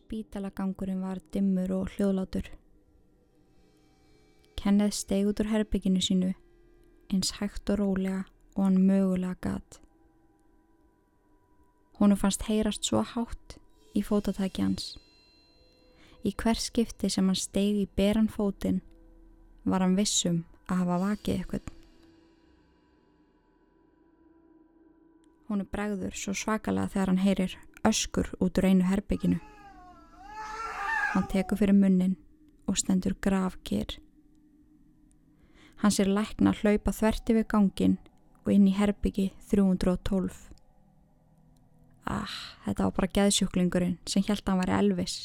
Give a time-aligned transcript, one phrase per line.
[0.00, 2.48] Spítalagangurinn var dimmur og hljóðlátur.
[4.56, 6.32] Kenneth steg út úr herbygginu sínu
[7.10, 8.24] eins hægt og rólega
[8.56, 9.80] og hann mögulega gat.
[11.98, 13.58] Húnu fannst heyrast svo hátt
[13.94, 14.96] í fótatæki hans.
[16.24, 18.80] Í hver skipti sem hann steg í beran fótinn
[19.64, 21.70] var hann vissum að hafa vakið eitthvað.
[25.48, 29.40] Húnu bregður svo svakalega þegar hann heyrir öskur út úr einu herbygginu.
[31.10, 32.14] Hann tekur fyrir munnin
[32.70, 33.96] og stendur gravkir.
[35.82, 37.96] Hann sér lækna hlaupa þverti við gangin
[38.44, 40.30] og inn í herbyggi 312.
[42.06, 45.16] Ah, þetta var bara geðsjúklingurinn sem held að hann væri Elvis.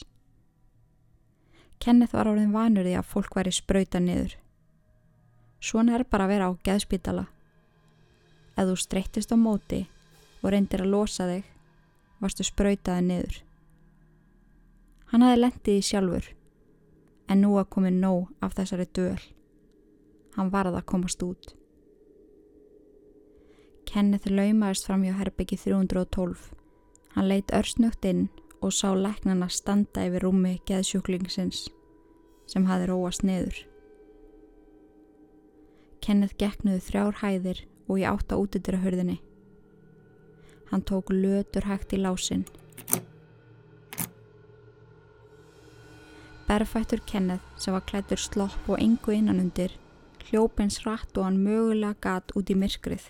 [1.77, 4.35] Kenneth var áriðin vanur því að fólk væri spröyta niður.
[5.61, 7.27] Svona er bara að vera á geðspítala.
[8.55, 9.85] Ef þú streyttist á móti
[10.41, 11.45] og reyndir að losa þig,
[12.21, 13.44] varstu spröytaði niður.
[15.11, 16.31] Hann hafi lendið í sjálfur,
[17.29, 19.21] en nú að komið nóg af þessari döl.
[20.35, 21.53] Hann varð að komast út.
[23.85, 26.49] Kenneth laumaðist fram hjá herbyggi 312.
[27.15, 28.25] Hann leitt örsnugt inn
[28.59, 31.67] og sá læknana standa yfir rúmi geðsjúklingsins
[32.49, 33.61] sem hafi róast niður.
[36.03, 39.17] Kenneth geknuði þrjár hæðir og ég átta útidur að hörðinni.
[40.69, 42.45] Hann tók lötur hægt í lásin.
[46.45, 49.73] Berfættur Kenneth sem var klættur slopp og engu innanundir
[50.29, 53.09] hljópins rætt og hann mögulega gat út í myrkrið.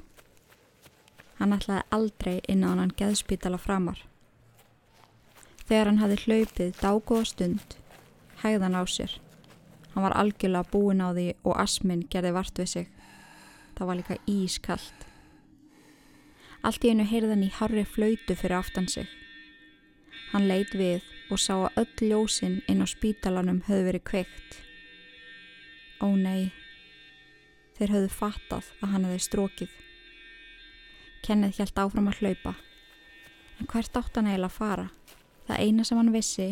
[1.39, 4.00] Hann ætlaði aldrei innan hann geðspítala framar.
[5.66, 7.77] Þegar hann hafi hlaupið dágóða stund,
[8.44, 9.17] hægðan á sér.
[9.93, 12.88] Hann var algjörlega búin á því og asminn gerði vart við sig.
[13.76, 15.08] Það var líka ískallt.
[16.64, 19.08] Allt í einu heyrðan í harri flautu fyrir aftan sig.
[20.32, 24.59] Hann leit við og sá að öll ljósinn inn á spítalanum höfðu verið kveikt.
[26.03, 26.52] Ó nei,
[27.77, 29.73] þeir höfðu fattað að hann hefði strókið.
[31.25, 32.53] Kenneth hjælt áfram að hlaupa.
[33.59, 34.87] En hvert átt hann eiginlega að fara?
[35.47, 36.52] Það eina sem hann vissi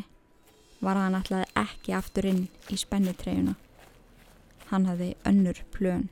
[0.83, 3.55] var að hann ætlaði ekki aftur inn í spennitreyjuna.
[4.71, 6.09] Hann hafði önnur plön.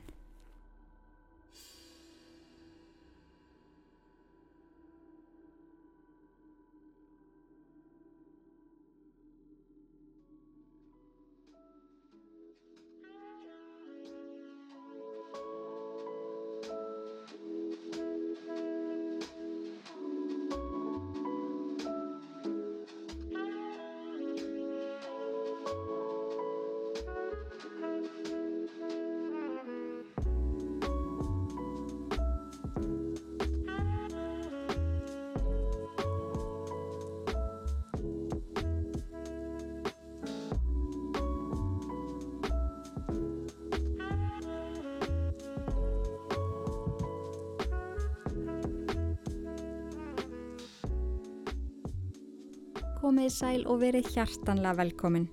[53.02, 55.24] Komið sæl og verið hjartanlega velkomin.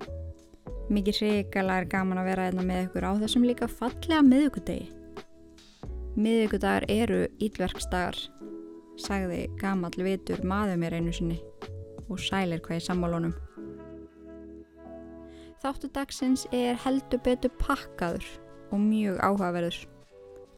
[0.89, 4.87] Mikið hrikalega er gaman að vera einna hérna með ykkur á þessum líka fallega miðugudegi.
[6.17, 8.17] Miðugudagar eru ílverksdagar,
[8.97, 11.37] sagði gamal vitur maður mér einu sinni
[12.09, 13.37] og sælir hvað í sammálunum.
[15.61, 18.25] Þáttu dagsins er heldur betur pakkaður
[18.73, 19.83] og mjög áhugaverður,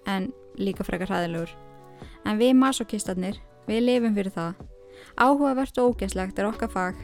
[0.07, 1.51] en líka frekar hraðilegur.
[2.23, 3.35] En við masokistarnir,
[3.67, 4.70] við lifum fyrir það
[5.17, 6.99] Áhugavert og ógæslegt er okkar fag.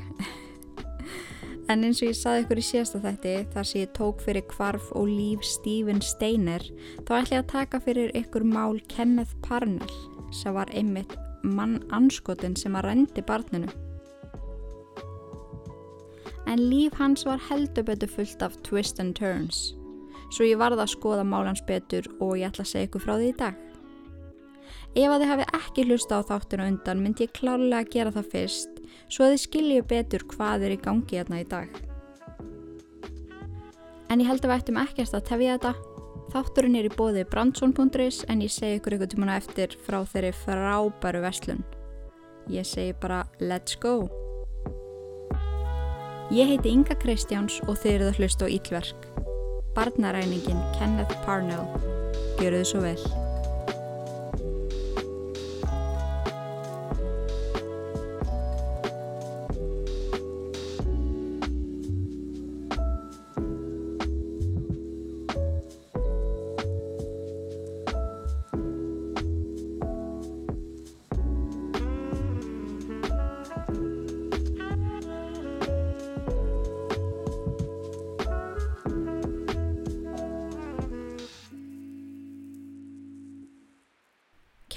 [1.72, 4.92] en eins og ég saði ykkur í síðasta þætti þar sem ég tók fyrir kvarf
[4.96, 6.64] og líf Stephen Steiner
[7.08, 9.98] þá ætla ég að taka fyrir ykkur mál Kenneth Parnell
[10.32, 13.72] sem var einmitt mann anskotin sem að rendi barninu.
[16.48, 19.74] En líf hans var heldur betur fullt af twist and turns
[20.34, 23.30] svo ég varða að skoða málans betur og ég ætla að segja ykkur frá því
[23.32, 23.67] í dag.
[24.98, 28.32] Ef að þið hafi ekki hlusta á þáttinu undan myndi ég klárlega að gera það
[28.32, 28.80] fyrst
[29.14, 31.76] svo að þið skilju betur hvað er í gangi hérna í dag.
[34.10, 35.74] En ég held að við ættum ekkert að tefja þetta.
[36.34, 41.22] Þátturinn er í bóði brandsson.is en ég segi ykkur ykkur tímuna eftir frá þeirri frábæru
[41.24, 41.62] verslun.
[42.52, 44.08] Ég segi bara let's go!
[46.34, 49.08] Ég heiti Inga Kristjáns og þið eruð að hlusta á Ílverk.
[49.78, 51.70] Barnaræningin Kenneth Parnell.
[52.42, 53.27] Gjöru þið svo vel.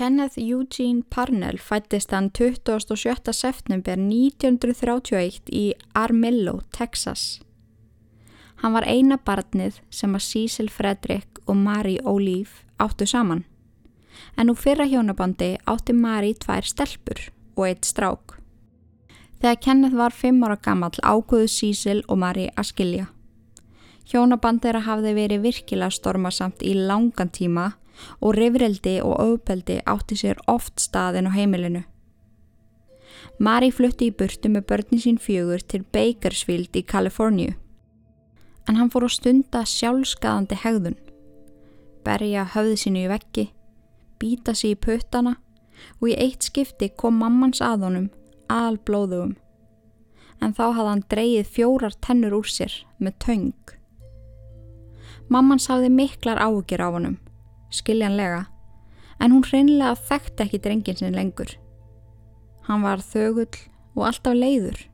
[0.01, 3.33] Kenneth Eugene Parnell fættist hann 27.
[3.33, 7.43] september 1931 í Armillo, Texas.
[8.63, 13.45] Hann var eina barnið sem að Cecil Frederick og Marie Olive áttu saman.
[14.41, 17.21] En úr fyrra hjónabandi átti Marie tvær stelpur
[17.59, 18.39] og eitt strák.
[19.45, 23.11] Þegar Kenneth var fimm ára gammal ágöðu Cecil og Marie að skilja.
[24.09, 27.75] Hjónaband þeirra hafði verið virkilega stormasamt í langan tíma
[28.21, 31.83] og rifrildi og auðpeldi átti sér oft staðin á heimilinu.
[33.41, 37.55] Mari flutti í burtu með börnin sín fjögur til Bakersfield í Kaliforníu.
[38.69, 40.99] En hann fór á stunda sjálfskaðandi hegðun.
[42.05, 43.47] Berja höfði sínu í veggi,
[44.21, 45.39] býta sér í puttana
[46.01, 48.11] og í eitt skipti kom mammans að honum
[48.53, 49.37] al blóðugum.
[50.41, 53.75] En þá hafði hann dreyið fjórar tennur úr sér með töng.
[55.33, 57.19] Mamman sáði miklar áhugir á honum
[57.71, 58.45] skiljanlega,
[59.21, 61.57] en hún hreinlega þekkti ekki drengin sin lengur.
[62.69, 63.51] Hann var þögull
[63.97, 64.87] og alltaf leiður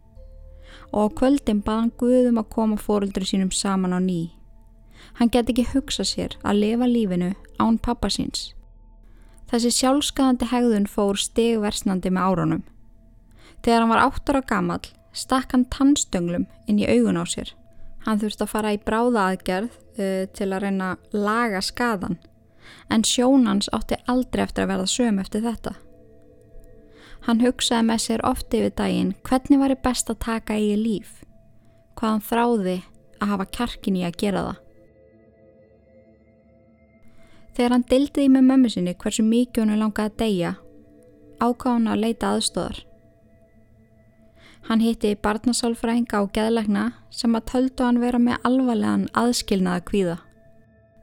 [0.93, 4.33] og á kvöldin bað hann Guðum að koma fóröldri sínum saman á ný.
[5.19, 8.53] Hann get ekki hugsa sér að lifa lífinu án pappa síns.
[9.51, 12.63] Þessi sjálfskaðandi hegðun fór stegversnandi með árunum.
[13.63, 14.83] Þegar hann var áttur á gammal
[15.17, 17.53] stakk hann tannstönglu inn í augun á sér.
[18.05, 22.19] Hann þurfti að fara í bráða aðgerð uh, til að reyna að laga skadan
[22.91, 25.75] en sjónans átti aldrei eftir að verða söm eftir þetta.
[27.27, 31.25] Hann hugsaði með sér ofti yfir daginn hvernig var það best að taka í líf,
[31.99, 32.77] hvað hann þráði
[33.21, 34.63] að hafa kjarkin í að gera það.
[37.57, 40.53] Þegar hann dildiði með mömmu sinni hversu mikið hann langaði að deyja,
[41.41, 42.83] ákáð hann að leita aðstóðar.
[44.67, 50.17] Hann hitti barnasálfræðinga og geðlegna sem að töldu hann vera með alvarlegan aðskilnaða kvíða.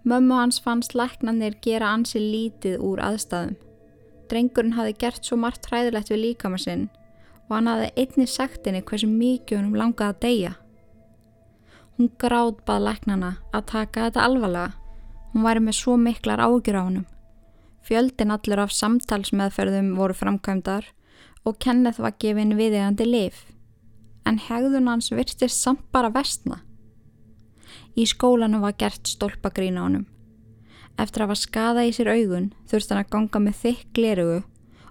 [0.03, 3.53] Mömmu hans fannst læknanir gera ansi lítið úr aðstæðum.
[4.27, 6.89] Drengurinn hafi gert svo margt hræðilegt við líkama sinn
[7.47, 10.51] og hann hafi einni sagt henni hversu mikið húnum langaði að deyja.
[11.95, 14.73] Hún gráð bað læknana að taka þetta alvarlega.
[15.31, 17.07] Hún væri með svo miklar ágjur á húnum.
[17.83, 20.89] Fjöldin allur af samtalsmeðferðum voru framkvæmdar
[21.47, 23.45] og Kenneth var gefin viðegandi lif.
[24.27, 26.61] En hegðun hans virtist samt bara vestna.
[27.93, 30.05] Í skólanum var gert stólpagrín á honum.
[30.97, 34.39] Eftir að hafa skada í sér augun þurfti hann að ganga með þykk glerugu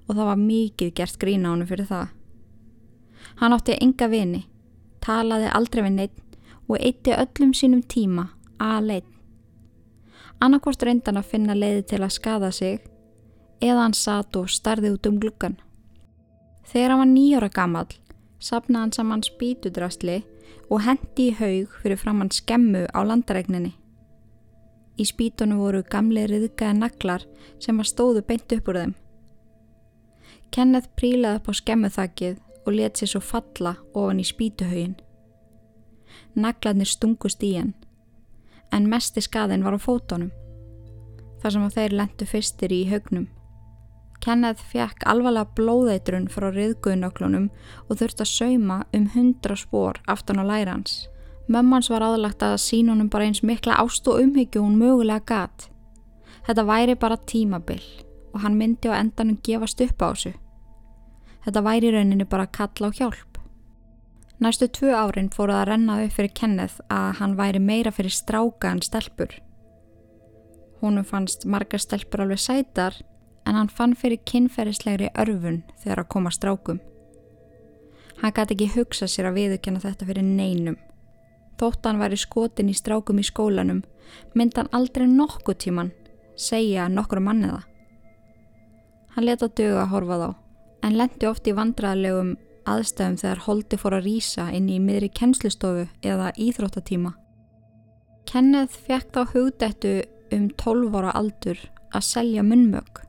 [0.06, 2.06] og það var mikið gert grín á honum fyrir það.
[3.38, 4.42] Hann átti enga vini,
[5.02, 6.38] talaði aldrei við neitt
[6.68, 8.28] og eitti öllum sínum tíma
[8.62, 9.10] að leitt.
[10.42, 12.80] Annarkort reyndan að finna leiði til að skada sig
[13.62, 15.58] eða hann satt og starði út um gluggan.
[16.66, 17.86] Þegar hann var nýjóra gammal
[18.42, 20.22] sapnaði hann saman spítudrasli
[20.70, 23.74] og hendi í haug fyrir framann skemmu á landaregninni.
[25.00, 27.24] Í spítunum voru gamle riðgæða naglar
[27.60, 28.94] sem var stóðu beint upp úr þeim.
[30.52, 34.98] Kenneth prílaði upp á skemmuþakkið og let sér svo falla ofan í spítuhaugin.
[36.36, 37.72] Naglarnir stungust í hann,
[38.72, 40.32] en mesti skaðin var á fótonum,
[41.40, 43.28] þar sem þeir lendu fyrstir í haugnum.
[44.22, 47.48] Kenneth fjekk alvarlega blóðeitrun frá riðguðnöklunum
[47.88, 51.08] og þurfti að sauma um hundra spór aftan á lærans.
[51.50, 55.66] Mömmans var aðlagt að sín honum bara eins mikla ást og umhyggju hún mögulega gat.
[56.46, 57.82] Þetta væri bara tímabill
[58.32, 60.32] og hann myndi á endanum gefast upp á þessu.
[61.42, 63.38] Þetta væri rauninni bara að kalla á hjálp.
[64.42, 68.70] Næstu tvö árin fóruð að renna upp fyrir Kenneth að hann væri meira fyrir stráka
[68.70, 69.34] en stelpur.
[70.78, 73.02] Húnum fannst margar stelpur alveg sætar
[73.46, 76.80] en hann fann fyrir kynferðislegri örfun þegar að koma strákum.
[78.20, 80.78] Hann gæti ekki hugsa sér að viðukjanna þetta fyrir neinum.
[81.58, 83.82] Þótt hann væri skotin í strákum í skólanum,
[84.34, 85.92] myndi hann aldrei nokkuð tíman
[86.36, 87.62] segja nokkur manniða.
[89.14, 90.28] Hann leta dögu að horfa þá,
[90.86, 92.32] en lendi oft í vandraðlegum
[92.68, 97.12] aðstæðum þegar holdi fór að rýsa inn í miðri kennslustofu eða íþróttatíma.
[98.28, 99.94] Kenneth fekk þá hugdættu
[100.32, 101.58] um 12 ára aldur
[101.92, 103.02] að selja munmög.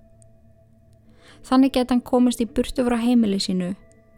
[1.44, 3.74] Þannig geta hann komist í burtu frá heimili sínu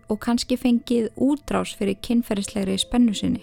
[0.10, 3.42] og kannski fengið útrás fyrir kynferðislegri spennu sinni.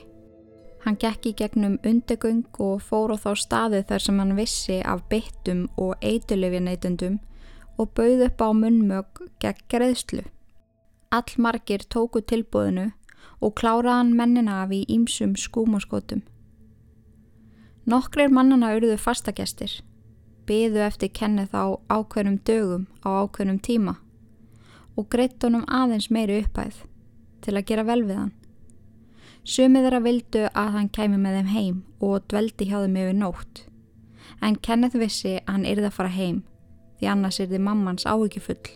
[0.85, 5.05] Hann gekk í gegnum undegöng og fór á þá staði þar sem hann vissi af
[5.11, 7.21] byttum og eitulefjarneitundum
[7.79, 10.25] og bauð upp á munmög gegn greiðslu.
[11.11, 12.91] All margir tóku tilbúðinu
[13.43, 16.23] og kláraðan mennina af í ímsum skúmaskotum.
[17.87, 19.81] Nokkrir mannana urðu fastagestir
[20.49, 23.97] byðu eftir kennið á ákveðnum dögum á ákveðnum tíma
[24.97, 26.85] og greitt honum aðeins meiri upphæð
[27.43, 28.33] til að gera vel við hann.
[29.43, 33.65] Sumið þeirra vildu að hann kæmi með þeim heim og dveldi hjá þeim yfir nótt
[34.43, 36.43] en Kenneth vissi að hann yrði að fara heim
[36.99, 38.71] því annars þið mammans áhyggjufull.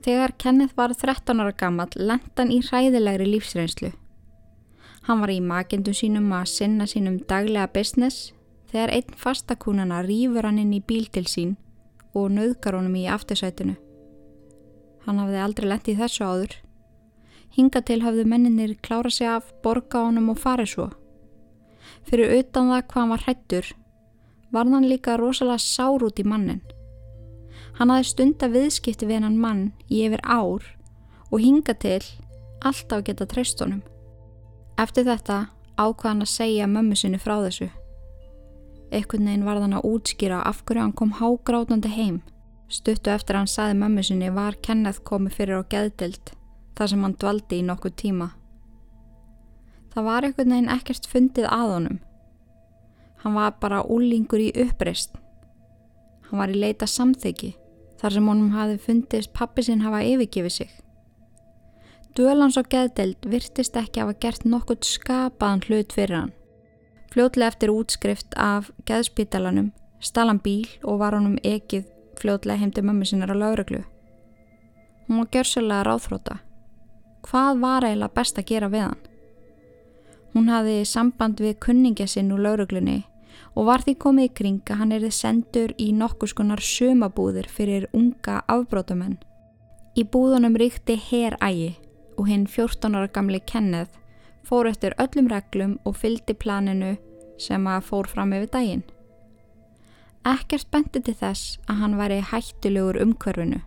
[0.00, 3.92] Þegar Kenneth var 13 ára gammal lendan í hræðilegri lífsreynslu.
[5.08, 8.32] Hann var í makendum sínum að sinna sínum daglega business
[8.70, 11.56] þegar einn fastakúnana rýfur hann inn í bíl til sín
[12.14, 13.76] og nöðgar honum í aftursætinu.
[15.06, 16.56] Hann hafði aldrei lett í þessu áður.
[17.56, 20.88] Hinga til hafðu menninir klára sig af, borga honum og farið svo.
[22.06, 23.70] Fyrir utan það hvað hann var hrættur
[24.50, 26.62] var hann líka rosalega sár út í mannin.
[27.78, 30.66] Hann hafði stunda viðskipti við hennan mann í yfir ár
[31.30, 32.02] og hinga til
[32.66, 33.82] alltaf geta treyst honum.
[34.78, 35.46] Eftir þetta
[35.76, 37.70] ákvað hann að segja mömmu sinni frá þessu.
[38.90, 42.20] Ekkert neginn var þann að útskýra af hverju hann kom hágrátandi heim.
[42.70, 46.34] Stuttu eftir hann saði mömmu sinni var Kenneth komið fyrir á geðdild
[46.78, 48.30] þar sem hann dvaldi í nokkuð tíma.
[49.94, 51.98] Það var ekkert neginn ekkert fundið að honum
[53.20, 55.12] Hann var bara úlingur í uppreist.
[56.28, 57.52] Hann var í leita samþyggi
[58.00, 60.70] þar sem honum hafi fundist pappi sinn hafa yfirgifið sig.
[62.16, 66.32] Duelans og geðdelt virtist ekki hafa gert nokkurt skapaðan hlut fyrir hann.
[67.10, 71.88] Fljótlega eftir útskrift af geðspítalanum stal hann bíl og var honum ekið
[72.20, 73.82] fljótlega heim til mömmu sinnar á lauruglu.
[75.08, 76.38] Hún var gjörsulega ráðfróta.
[77.26, 79.00] Hvað var eiginlega best að gera við hann?
[80.34, 83.00] Hún hafði samband við kunningja sinn úr lauruglunni
[83.58, 87.88] og var því komið í kring að hann erði sendur í nokkus konar sömabúðir fyrir
[87.92, 89.18] unga afbrótumenn.
[89.98, 91.72] Í búðunum ríkti herægi
[92.16, 93.98] og hinn 14 ára gamli Kenneth
[94.46, 96.96] fór eftir öllum reglum og fyldi planinu
[97.40, 98.84] sem að fór fram yfir daginn.
[100.26, 103.62] Ekkert bendi til þess að hann væri hættilegur umhverfinu.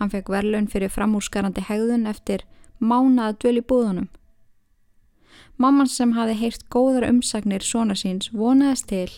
[0.00, 2.42] Hann fekk verðlun fyrir framúrskarandi hegðun eftir
[2.82, 4.08] mánaða dvöl í búðunum.
[5.56, 9.10] Mamman sem hafi heyrt góðar umsagnir svona síns vonaðist til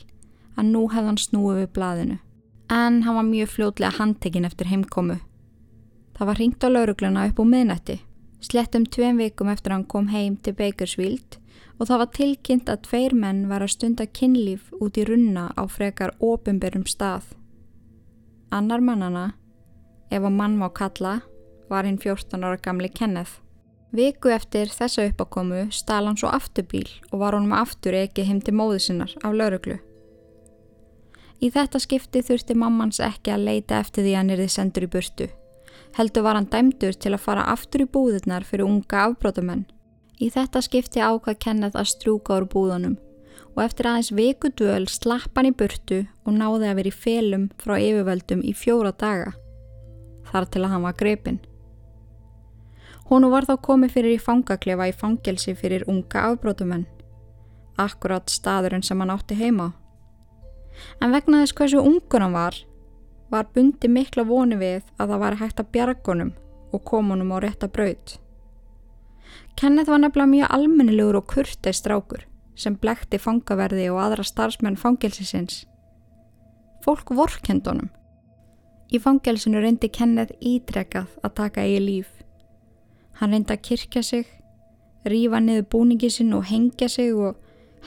[0.57, 2.19] að nú hefði hann snúið við blaðinu.
[2.69, 5.17] En hann var mjög fljótlega handtekinn eftir heimkomu.
[6.17, 7.99] Það var ringt á laurugluna upp úr miðnætti.
[8.47, 11.39] Slettum tveim vikum eftir hann kom heim til Bakersfield
[11.81, 15.63] og það var tilkynnt að tveir menn var að stunda kynlíf út í runna á
[15.67, 17.33] frekar ofinberum stað.
[18.55, 19.33] Annar mannana,
[20.11, 21.19] ef að mann má kalla,
[21.69, 23.41] var hinn 14 ára gamli Kenneth.
[23.97, 28.55] Viku eftir þessa uppákomu stál hann svo afturbíl og var honum aftur ekki heim til
[28.55, 29.81] móðu sinnar af lauruglu.
[31.43, 35.29] Í þetta skipti þurfti mammans ekki að leita eftir því hann erði sendur í burtu.
[35.97, 39.65] Heldur var hann dæmdur til að fara aftur í búðurnar fyrir unga afbrótamenn.
[40.21, 42.97] Í þetta skipti ákvað Kenneth að strúka úr búðunum
[43.57, 47.47] og eftir aðeins viku dvöl slapp hann í burtu og náði að vera í felum
[47.61, 49.33] frá yfirvöldum í fjóra daga.
[50.29, 51.41] Þar til að hann var greipinn.
[53.09, 56.85] Húnu var þá komið fyrir í fangaklefa í fangelsi fyrir unga afbrótumenn.
[57.81, 59.71] Akkurat staðurinn sem hann átti heima.
[61.01, 62.59] En vegna þess hversu ungur hann var,
[63.31, 66.33] var bundi mikla voni við að það var hægt að bjargunum
[66.73, 68.17] og komunum á rétta braut.
[69.57, 75.65] Kenneth var nefnilega mjög almennilegur og kurtið strákur sem blekti fangaverði og aðra starfsmenn fangelsisins.
[76.85, 77.91] Fólk vorkendunum.
[78.93, 82.17] Í fangelsinu reyndi Kenneth ítrekkað að taka eigi líf
[83.17, 84.27] Hann reyndi að kirkja sig,
[85.09, 87.39] rífa niður búningi sinn og hengja sig og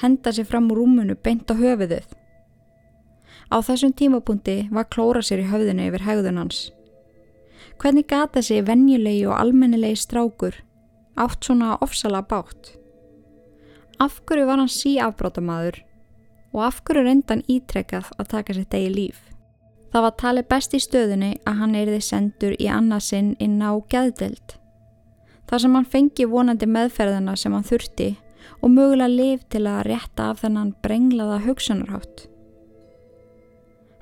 [0.02, 2.08] henda sig fram úr rúmunu beint á höfuðuð.
[3.50, 6.60] Á þessum tímapunkti var klóra sér í höfðinu yfir höfðun hans.
[7.82, 10.60] Hvernig gata sig vennjulegi og almennilegi strákur
[11.20, 12.76] átt svona ofsala bátt?
[14.00, 15.82] Af hverju var hann sí afbrótamaður
[16.54, 19.20] og af hverju reynda hann ítrekkað að taka sér degi líf?
[19.90, 24.60] Það var talið best í stöðunni að hann erði sendur í annarsinn inn á gæðdelt
[25.50, 28.10] þar sem hann fengi vonandi meðferðina sem hann þurfti
[28.62, 32.28] og mögulega liv til að rétta af þennan brenglaða hugsunarhátt.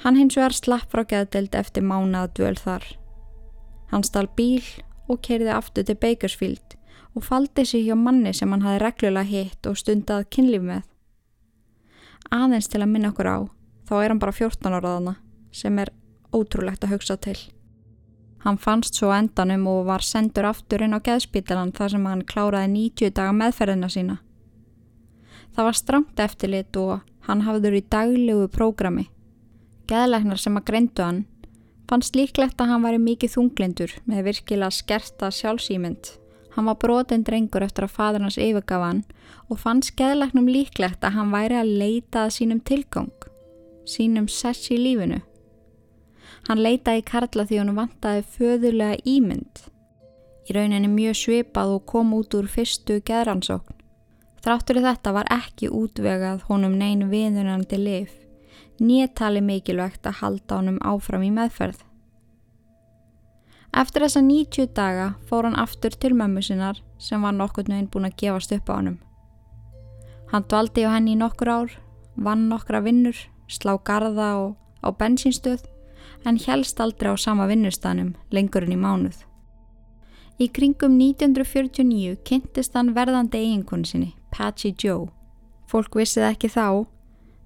[0.04, 2.86] Hann hins vegar slapp frá geðdelt eftir mánaða dvöl þar.
[3.92, 4.64] Hann stál bíl
[5.08, 6.78] og kerði aftur til Bakersfield
[7.16, 10.84] og faldi sig hjá manni sem hann hafi reglulega hitt og stundað kynlíf með.
[12.30, 13.38] Aðeins til að minna okkur á,
[13.88, 15.16] þá er hann bara 14 áraðana
[15.56, 15.94] sem er
[16.36, 17.38] ótrúlegt að hugsa til.
[18.46, 22.70] Hann fannst svo endanum og var sendur aftur inn á geðspítalan þar sem hann kláraði
[22.76, 24.18] 90 daga meðferðina sína.
[25.56, 29.08] Það var stramt eftirlit og hann hafður í daglegu prógrami.
[29.88, 31.26] Geðleiknar sem að greindu hann
[31.88, 36.10] fannst líklegt að hann væri mikið þunglindur með virkilega skerta sjálfsýmynd.
[36.58, 39.04] Hann var brotinn drengur eftir að fadur hans yfirgafa hann
[39.48, 43.14] og fannst geðleiknum líklegt að hann væri að leita að sínum tilgang,
[43.88, 45.22] sínum sess í lífinu.
[46.50, 49.64] Hann leitaði Karla því hann vantaði föðulega ímynd.
[50.48, 53.76] Í rauninni mjög svipað og kom út úr fyrstu geðransókn.
[54.44, 58.14] Þráttur þetta var ekki útvegað honum neyn viðunandi lif,
[58.80, 61.84] néttali mikilvægt að halda honum áfram í meðferð.
[63.78, 68.08] Eftir þessa 90 daga fór hann aftur til mömmu sinnar sem var nokkur nöginn búin
[68.08, 68.98] að gefast upp á honum.
[70.32, 71.72] Hann dvaldi á henni í nokkur ár,
[72.16, 73.18] vann nokkra vinnur,
[73.48, 75.68] slá garda og á bensinstöð
[76.26, 79.18] en helst aldrei á sama vinnustanum lengur en í mánuð.
[80.38, 85.08] Í kringum 1949 kynntist hann verðandi eiginkonu sinni, Patchy Joe.
[85.68, 86.86] Fólk vissið ekki þá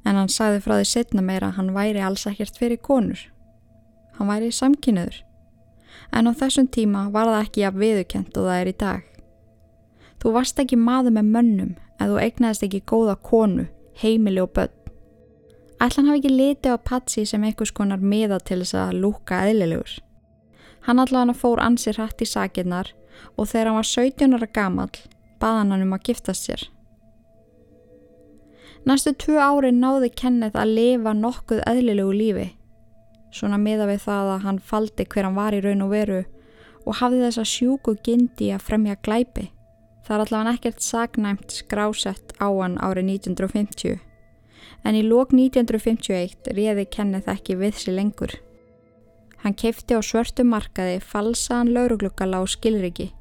[0.05, 3.22] en hann sagði frá því setna meira að hann væri alls ekkert fyrir konur.
[4.17, 5.22] Hann væri samkynniður.
[6.12, 9.01] En á þessum tíma var það ekki að viðukent og það er í dag.
[10.22, 13.67] Þú varst ekki maður með mönnum en þú egnaðist ekki góða konu,
[14.01, 14.77] heimili og börn.
[15.81, 19.96] Ætlan hafi ekki litið á Patsi sem einhvers konar miða til þess að lúka eðlilegur.
[20.86, 22.91] Hann allavega fór ansir hrætt í sakirnar
[23.36, 24.91] og þegar hann var 17 ára gamal
[25.41, 26.67] baðan hann um að giftast sér.
[28.81, 32.47] Næstu tvu ári náði Kenneth að lifa nokkuð eðlilegu lífi.
[33.31, 36.21] Svona miða við það að hann faldi hver hann var í raun og veru
[36.81, 39.51] og hafði þessa sjúku gindi að fremja glæpi.
[40.01, 44.00] Það er allavega ekkert sagnæmt skrásett á hann árið 1950
[44.83, 48.33] en í lók 1951 réði Kenneth ekki við sér lengur.
[49.41, 53.11] Hann keipti á svörtu markaði falsaðan lauruglukkala á skilriki.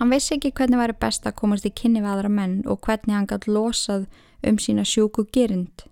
[0.00, 3.16] Hann vissi ekki hvernig væri best að komast í kynni við aðra menn og hvernig
[3.16, 4.06] hann gætt losað
[4.46, 5.86] um sína sjúku gerind.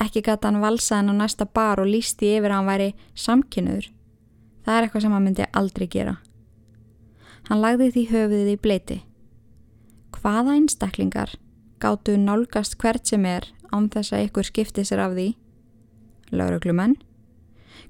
[0.00, 3.88] Ekki gætt hann valsaðan á næsta bar og lísti yfir að hann væri samkynnuður.
[4.64, 6.16] Það er eitthvað sem hann myndi aldrei gera.
[7.48, 8.98] Hann lagði því höfuðið í bleiti.
[10.14, 11.34] Hvaða einstaklingar
[11.82, 15.32] gáttu nálgast hvert sem er án þess að ykkur skipti sér af því?
[16.30, 16.94] Lauruglumenn.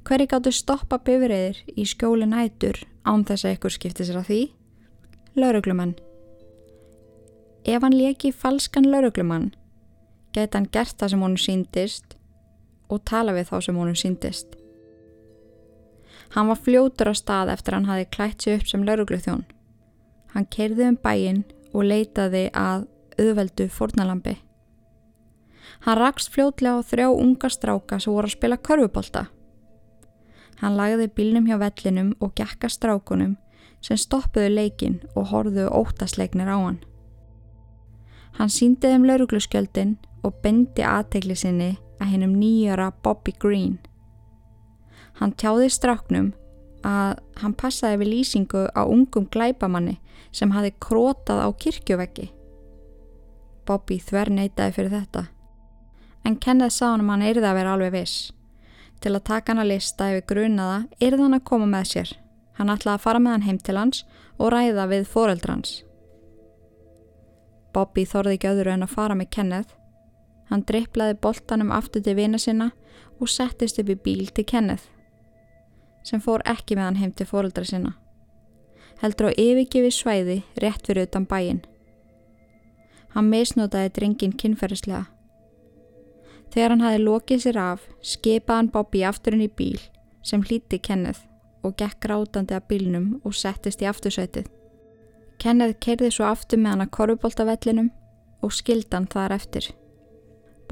[0.06, 4.40] Hverji gáttu stoppa bifriðir í skjóli nætur án þess að ykkur skipti sér af því?
[5.36, 5.94] Lauruglumenn.
[7.64, 9.52] Ef hann leki falskan lauruglumann,
[10.32, 12.16] geta hann gert það sem honum síndist
[12.92, 14.56] og tala við þá sem honum síndist.
[16.32, 19.44] Hann var fljótur á stað eftir hann hafi klætt sig upp sem laurugluþjón.
[20.32, 22.86] Hann kerði um bæin og leitaði að
[23.20, 24.38] auðveldu fornalambi.
[25.84, 29.26] Hann rakst fljótlega á þrjá unga stráka sem voru að spila körfubólta.
[30.62, 33.36] Hann lagði bílnum hjá vellinum og gekka strákunum
[33.82, 36.80] sem stoppuðu leikin og horfuðu óttasleiknir á hann.
[38.38, 43.78] Hann síndi þeim laurugluskjöldin og bendi aðtegli sinni að hennum nýjara Bobby Green.
[45.20, 46.32] Hann tjáði stráknum
[46.86, 49.98] að hann passaði við lýsingu á ungum glæbamanni
[50.32, 52.32] sem hafi krótað á kirkjuveggi.
[53.66, 55.28] Bobby þver neytaði fyrir þetta
[56.24, 58.32] en Kenneth sá hann um hann eirði að vera alveg viss.
[59.02, 62.12] Til að taka hann að lista yfir grunaða eirði hann að koma með sér.
[62.58, 64.04] Hann ætlaði að fara með hann heim til hans
[64.38, 65.72] og ræða við foreldrans.
[67.72, 69.74] Bobby þorði ekki öðru en að fara með Kenneth.
[70.50, 72.70] Hann dripplaði boltanum aftur til vina sinna
[73.20, 74.88] og settist upp í bíl til Kenneth
[76.02, 77.92] sem fór ekki með hann heim til foreldra sinna.
[78.98, 81.60] Heldur á yfirgefi svæði rétt fyrir utan bæin.
[83.14, 85.04] Hann misnótaði drengin kynferðislega
[86.52, 89.78] Þegar hann hafi lokið sér af, skipaði hann Bobby afturinn í bíl
[90.26, 91.22] sem hlíti Kenneth
[91.64, 94.50] og gekk rátandi að bílnum og settist í aftursætið.
[95.40, 97.88] Kenneth kerði svo aftur með hann að korfuboltavellinum
[98.44, 99.70] og skildi hann þar eftir.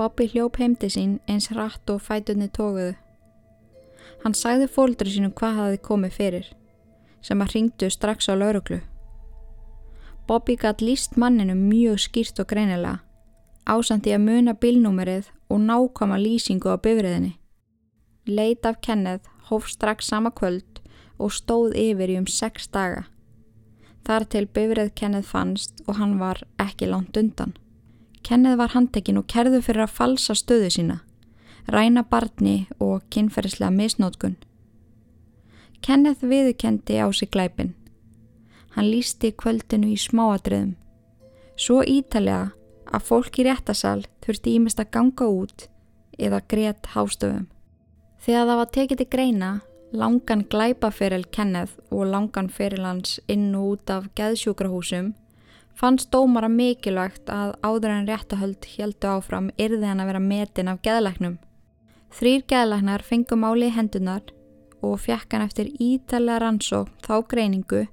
[0.01, 2.95] Bobby hljóp heimdi sín eins hratt og fætunni tóguðu.
[4.25, 6.47] Hann sagði fóldri sínum hvað hafi komið fyrir,
[7.21, 8.81] sem að ringdu strax á lauruglu.
[10.25, 12.97] Bobby gætt líst manninu mjög skýrt og greinilega
[13.71, 17.37] ásandi að muna bílnúmerið og nákama lýsingu á bifriðinni.
[18.27, 20.81] Leit af Kenneth hóf strax sama kvöld
[21.19, 23.05] og stóð yfir í um sex daga.
[24.07, 27.55] Þar til bifrið Kenneth fannst og hann var ekki langt undan.
[28.23, 30.97] Kenneth var handekinn og kerðu fyrir að falsa stöðu sína,
[31.69, 34.37] ræna barni og kynferðislega misnótkun.
[35.81, 37.75] Kenneth viðkendi á sig glæpin.
[38.77, 40.77] Hann lísti kvöldinu í smáadröðum.
[41.57, 42.53] Svo ítalega
[42.91, 45.67] að fólk í réttasal þurfti ímest að ganga út
[46.19, 47.49] eða greitt hástöfum.
[48.21, 49.51] Þegar það var tekið til greina
[49.93, 55.15] langan glæpaferil Kenneth og langan feril hans inn og út af geðsjúkrahúsum
[55.81, 60.83] fannst dómara mikilvægt að áður en réttahöld heldu áfram yrði hann að vera metin af
[60.85, 61.39] geðlæknum.
[62.13, 64.23] Þrýr geðlæknar fengum áli í hendunar
[64.85, 67.85] og fjekk hann eftir ítalega rannsók þá greiningu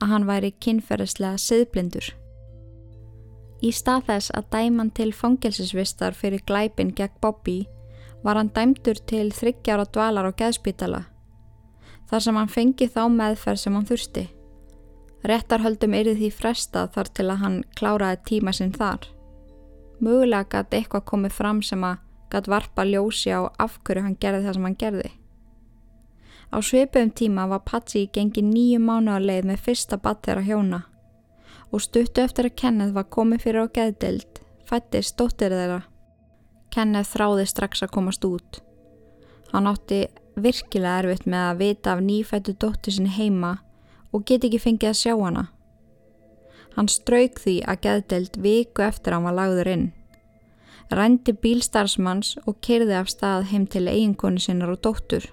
[0.00, 2.10] að hann væri kynferðislega siðblindur.
[3.64, 7.64] Í stað þess að dæman til fangelsisvistar fyrir glæpin gegn Bobby
[8.24, 11.04] var hann dæmdur til þryggjára dvalar á geðspítala
[12.08, 14.28] þar sem hann fengi þá meðferð sem hann þurfti.
[15.24, 19.06] Réttarhöldum yrði því fresta þar til að hann kláraði tíma sinn þar.
[20.04, 24.44] Mögulega gæti eitthvað komið fram sem að gætt varpa ljósi á af hverju hann gerði
[24.44, 25.10] það sem hann gerði.
[26.52, 30.80] Á svipum tíma var Patsi gengið nýju mánu að leið með fyrsta batt þeirra hjóna
[31.74, 35.80] og stuttu eftir að Kenneth var komið fyrir á geðdild fættist dóttir þeirra.
[36.70, 38.60] Kenneth þráði strax að komast út.
[39.50, 40.04] Hann átti
[40.36, 43.56] virkilega erfitt með að vita af nýfættu dóttir sinni heima
[44.14, 45.44] og geti ekki fengið að sjá hana.
[46.74, 49.86] Hann strauk því að geðdelt viku eftir hann var lagður inn.
[50.94, 55.26] Rændi bílstarfsmanns og kyrði af stað heim til eiginkonu sinnar og dóttur.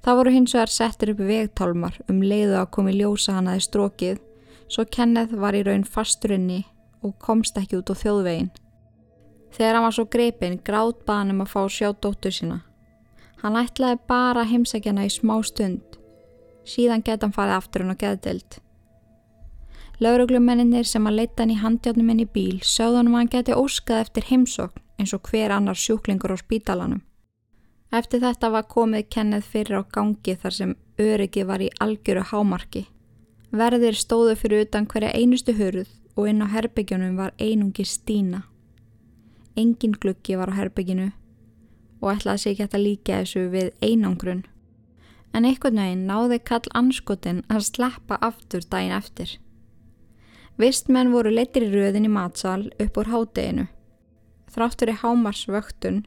[0.00, 4.20] Það voru hins vegar settir upp vegtálmar um leiðu að komi ljósa hann aðeins strókið
[4.70, 6.62] svo Kenneth var í raun fasturinni
[7.04, 8.50] og komst ekki út á þjóðvegin.
[9.50, 12.60] Þegar hann var svo greipin grátt baðan um að fá sjá dóttur sína.
[13.42, 15.99] Hann ætlaði bara heimsækjana í smá stund
[16.70, 18.60] síðan geta hann farið aftur hann á geðdelt.
[20.00, 24.04] Lauruglumenninir sem að leita hann í handjárnum inn í bíl sögðunum að hann geti óskað
[24.06, 27.02] eftir heimsókn eins og hver annar sjúklingur á spítalanum.
[27.92, 32.84] Eftir þetta var komið kennið fyrir á gangi þar sem öryggi var í algjöru hámarki.
[33.50, 38.44] Verðir stóðu fyrir utan hverja einustu hurð og inn á herbyggjunum var einungi stína.
[39.58, 41.10] Engin gluggi var á herbygginu
[42.00, 44.44] og ætlaði sig ekki að líka þessu við einangrun
[45.34, 49.36] en einhvern veginn náði kall anskotin að sleppa aftur daginn eftir.
[50.60, 53.68] Vistmenn voru leitir í röðin í matsal upp úr hádeginu.
[54.50, 56.02] Þráttur í hámarsvöktun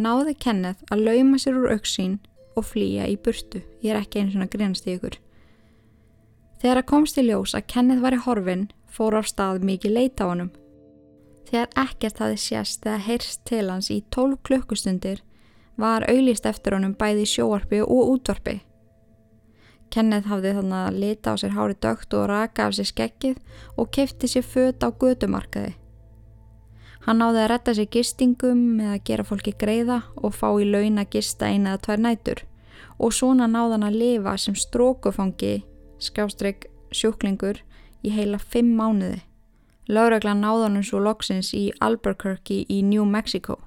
[0.00, 2.20] náði Kenneth að lauma sér úr auksín
[2.56, 3.60] og flýja í burtu.
[3.82, 5.18] Ég er ekki eins og grænst í ykkur.
[6.62, 10.28] Þegar að komst í ljós að Kenneth var í horfin fór á stað mikið leita
[10.28, 10.52] á honum.
[11.50, 15.24] Þegar ekkert hafi sést eða heyrst til hans í 12 klukkustundir
[15.76, 18.60] var auðlist eftir honum bæði sjóarpi og útvarpi.
[19.92, 23.40] Kenneth hafði þannig að lita á sér hári dögt og raka af sér skekkið
[23.76, 25.74] og kefti sér föt á gödumarkaði.
[27.02, 31.02] Hann náði að retta sér gistingum með að gera fólki greiða og fá í laun
[31.02, 32.44] að gista eina eða tvær nætur
[33.02, 35.64] og svona náði hann að lifa sem strókufangi,
[35.98, 37.60] skástrygg sjúklingur
[38.06, 39.20] í heila fimm mánuði.
[39.90, 43.58] Láregla náði hann svo loksins í Albuquerque í New Mexico.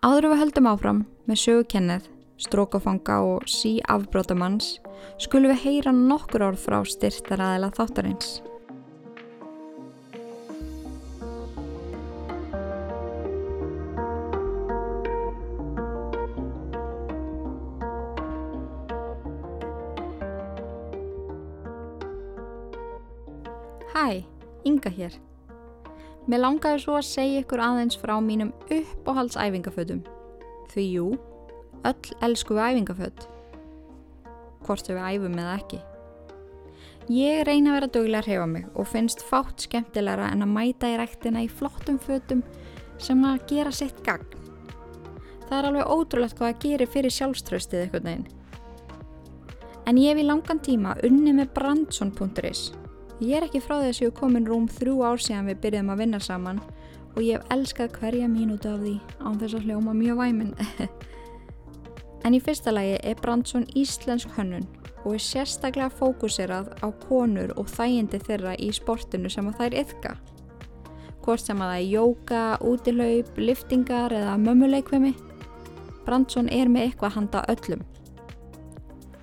[0.00, 2.04] Áður við höldum áfram með sögukennið,
[2.40, 4.78] strókafanga og sí afbrótamanns
[5.20, 8.38] skulum við heyra nokkur orð frá styrtaræðila þáttarins.
[23.92, 24.24] Hæ,
[24.64, 25.20] Inga hér.
[26.28, 30.02] Mér langaði svo að segja ykkur aðeins frá mínum uppáhaldsæfingafötum.
[30.70, 31.06] Því jú,
[31.88, 33.28] öll elsku við æfingaföt.
[34.66, 35.80] Hvort við æfum eða ekki.
[37.10, 40.90] Ég reyna að vera dögulega að hefa mig og finnst fátt skemmtilegra en að mæta
[40.92, 42.44] í rættina í flottum fötum
[43.02, 44.28] sem að gera sitt gagn.
[45.48, 48.28] Það er alveg ótrúlegt hvað að gera fyrir sjálfströstið eitthvað neginn.
[49.88, 52.68] En ég hef í langan tíma unni með brandsson.is
[53.20, 55.90] Ég er ekki frá þess að ég hef komin rúm þrjú ár síðan við byrjum
[55.92, 56.60] að vinna saman
[57.10, 60.54] og ég hef elskað hverja mínúti af því án þess að hljóma mjög væminn.
[62.24, 64.64] en í fyrsta lagi er Brandsson íslensk hönnun
[65.02, 70.16] og er sérstaklega fókuserað á konur og þægindi þeirra í sportinu sem að þær yfka.
[71.20, 75.12] Hvort sem að það er jóka, útilaup, liftingar eða mömmuleikvemi.
[76.08, 77.84] Brandsson er með eitthvað handa öllum.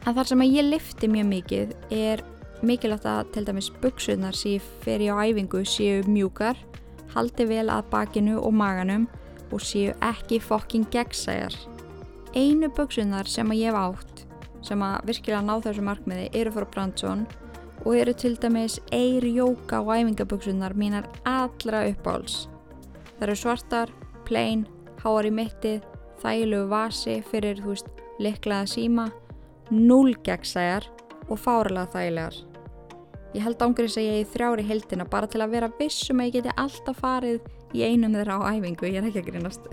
[0.05, 2.21] En þar sem að ég lifti mjög mikið er
[2.65, 6.57] mikilvægt að til dæmis buksunar sem í á æfingu séu mjúkar,
[7.13, 9.07] haldi vel að bakinu og maganum
[9.51, 11.53] og séu ekki fokking gegnsæjar.
[12.35, 14.23] Einu buksunar sem að ég hef átt,
[14.61, 17.25] sem að virkilega ná þessu markmiði, eru frá Brandsson
[17.85, 22.47] og eru til dæmis eir jóka og æfingabuksunar mínar allra uppáhalds.
[23.17, 23.93] Það eru svartar,
[24.25, 24.65] plain,
[25.03, 25.77] háar í mitti,
[26.21, 27.89] þægilegu vasi fyrir, þú veist,
[28.19, 29.07] liklaða síma,
[29.71, 30.87] núl gegnsæjar
[31.29, 32.46] og fáralega þægilegar.
[33.35, 36.37] Ég held ángrið að ég er þrjári heldina bara til að vera vissum að ég
[36.37, 37.41] geti alltaf farið
[37.75, 39.67] í einum þeirra á æfingu, ég er ekki að grínast.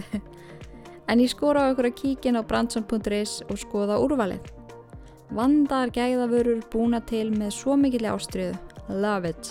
[1.11, 4.51] en ég skora á ykkur að kíkin á brandsson.is og skoða úrvalið.
[5.35, 8.59] Vandar gæðavörur búna til með svo mikil ástriðu.
[8.91, 9.51] Love it!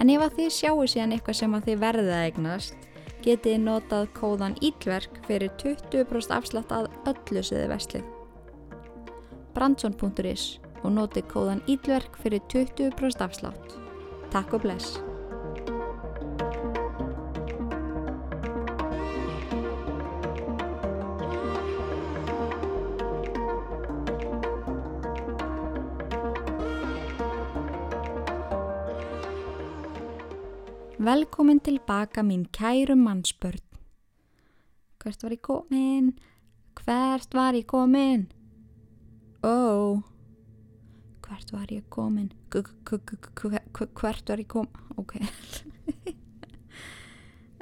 [0.00, 2.90] En ef að þið sjáu síðan eitthvað sem að þið verðið að eignast,
[3.24, 8.12] getið notað kóðan ílverk fyrir 20% afslátt að öllu siði vestlið.
[9.56, 13.76] Brandsson.is og noti kóðan ílverk fyrir 20% afslátt.
[14.30, 14.96] Takk og bless!
[31.06, 33.62] Velkomin tilbaka mín kæru mannsbörn.
[34.98, 36.18] Hvert var ég komin?
[36.74, 38.26] Hvert var ég komin?
[39.42, 40.15] Ó, oh.
[41.26, 42.30] Hvert var ég komin?
[42.50, 44.70] Hvert var ég komin?
[44.96, 45.16] Ok.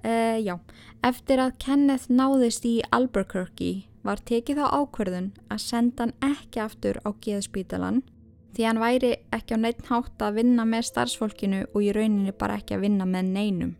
[0.04, 0.58] uh, já,
[1.02, 7.00] eftir að Kenneth náðist í Albuquerque var tekið þá ákverðun að senda hann ekki aftur
[7.08, 8.02] á geðspítalan
[8.54, 12.60] því hann væri ekki á neitt hátt að vinna með starfsfólkinu og í rauninni bara
[12.60, 13.72] ekki að vinna með neinum.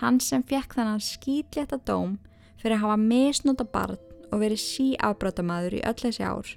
[0.00, 2.16] Hann sem fekk þannig skýtlétta dóm
[2.62, 3.98] fyrir að hafa misnóta barn
[4.32, 6.54] og verið sí afbrátamæður í öll þessi ár.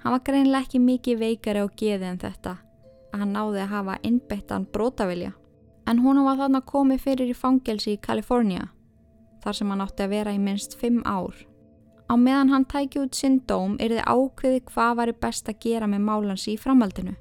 [0.00, 2.56] Hann var greinlega ekki mikið veikari á geði en þetta
[3.10, 5.32] að hann náði að hafa innbeittan brótavilja
[5.90, 8.68] en hún var þannig að komi fyrir í fangelsi í Kalifornia
[9.44, 11.34] þar sem hann átti að vera í minst fimm ár.
[12.10, 15.86] Á meðan hann tæki út sinn dóm er þið ákveði hvað var best að gera
[15.86, 17.14] með málans í framhaldinu.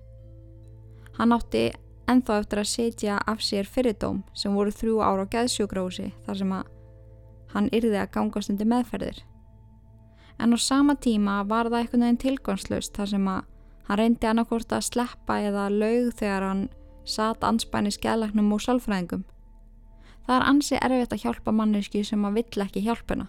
[1.19, 1.69] Hann átti
[2.09, 6.53] enþá eftir að setja af sér fyrirdóm sem voru þrjú ára á geðsjógrósi þar sem
[7.53, 9.23] hann yrði að gangast undir meðferðir.
[10.39, 13.41] En á sama tíma var það einhvern veginn tilgangslust þar sem að
[13.89, 16.63] hann reyndi annarkort að sleppa eða laug þegar hann
[17.09, 19.25] satt anspæni skæðlagnum og sálfræðingum.
[20.25, 23.27] Það er ansi erfitt að hjálpa manneski sem að vill ekki hjálpuna.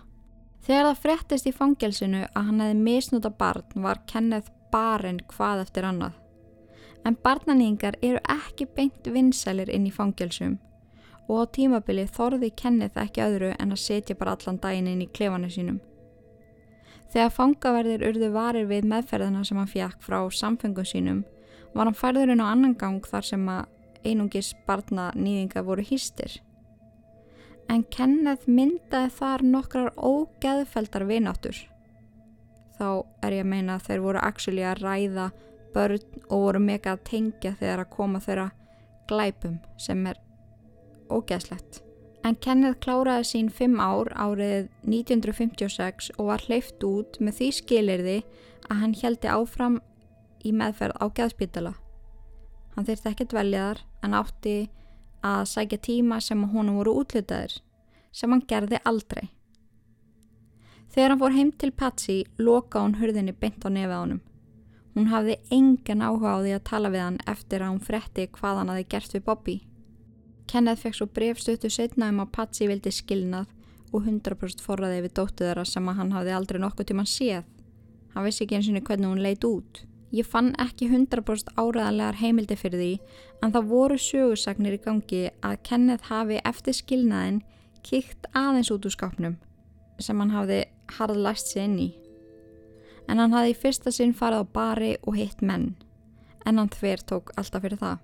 [0.60, 5.88] Þegar það frettist í fangelsinu að hann hefði misnúta barn var Kenneth barinn hvað eftir
[5.88, 6.18] annað.
[7.08, 10.58] En barnanýingar eru ekki beint vinsælir inn í fangelsum
[11.30, 15.08] og á tímabili þorði Kenneth ekki öðru en að setja bara allan daginn inn í
[15.14, 15.78] klefanu sínum.
[17.10, 21.24] Þegar fangaverðir urðu varir við meðferðina sem hann fjekk frá samfengum sínum
[21.74, 23.66] var hann færðurinn á annan gang þar sem að
[24.06, 26.38] einungis barnanýðinga voru hýstir
[27.70, 31.58] en Kenneth myndaði þar nokkrar ógeðfeldar vináttur.
[32.78, 35.26] Þá er ég að meina að þeir voru actually að ræða
[35.74, 38.48] börn og voru mega að tengja þegar að koma þeirra
[39.10, 40.18] glæpum sem er
[41.10, 41.82] ógeðslegt.
[42.26, 48.18] En Kenneth kláraði sín fimm ár árið 1956 og var hleyft út með því skilirði
[48.68, 49.78] að hann heldi áfram
[50.44, 51.72] í meðferð á geðspítala.
[52.76, 54.56] Hann þyrtti ekkert veljaðar en átti
[55.26, 57.58] að sækja tíma sem honum voru útlitaðir,
[58.12, 59.30] sem hann gerði aldrei.
[60.90, 64.22] Þegar hann fór heim til Patsy, loka hún hurðinni beint á nefið honum.
[64.96, 68.58] Hún hafði engan áhuga á því að tala við hann eftir að hún fretti hvað
[68.60, 69.56] hann hafi gert við Bobby.
[70.50, 73.46] Kenneth fekk svo brefstötu setna um að Patsy vildi skilnað
[73.94, 77.44] og 100% forraði við dóttu þeirra sem hann hafði aldrei nokkuð tíma séð.
[78.14, 79.84] Hann vissi ekki eins og hvernig hún leit út.
[80.10, 82.90] Ég fann ekki 100% áraðanlegar heimildi fyrir því
[83.44, 87.44] en það voru sögursagnir í gangi að Kenneth hafi eftir skilnaðin
[87.86, 89.38] kíkt aðeins út úr skápnum
[90.02, 90.64] sem hann hafði
[90.96, 91.90] harðlæst sér inn í.
[93.06, 95.76] En hann hafði í fyrsta sinn farið á bari og hitt menn
[96.42, 98.00] en hann þver tók alltaf fyrir það.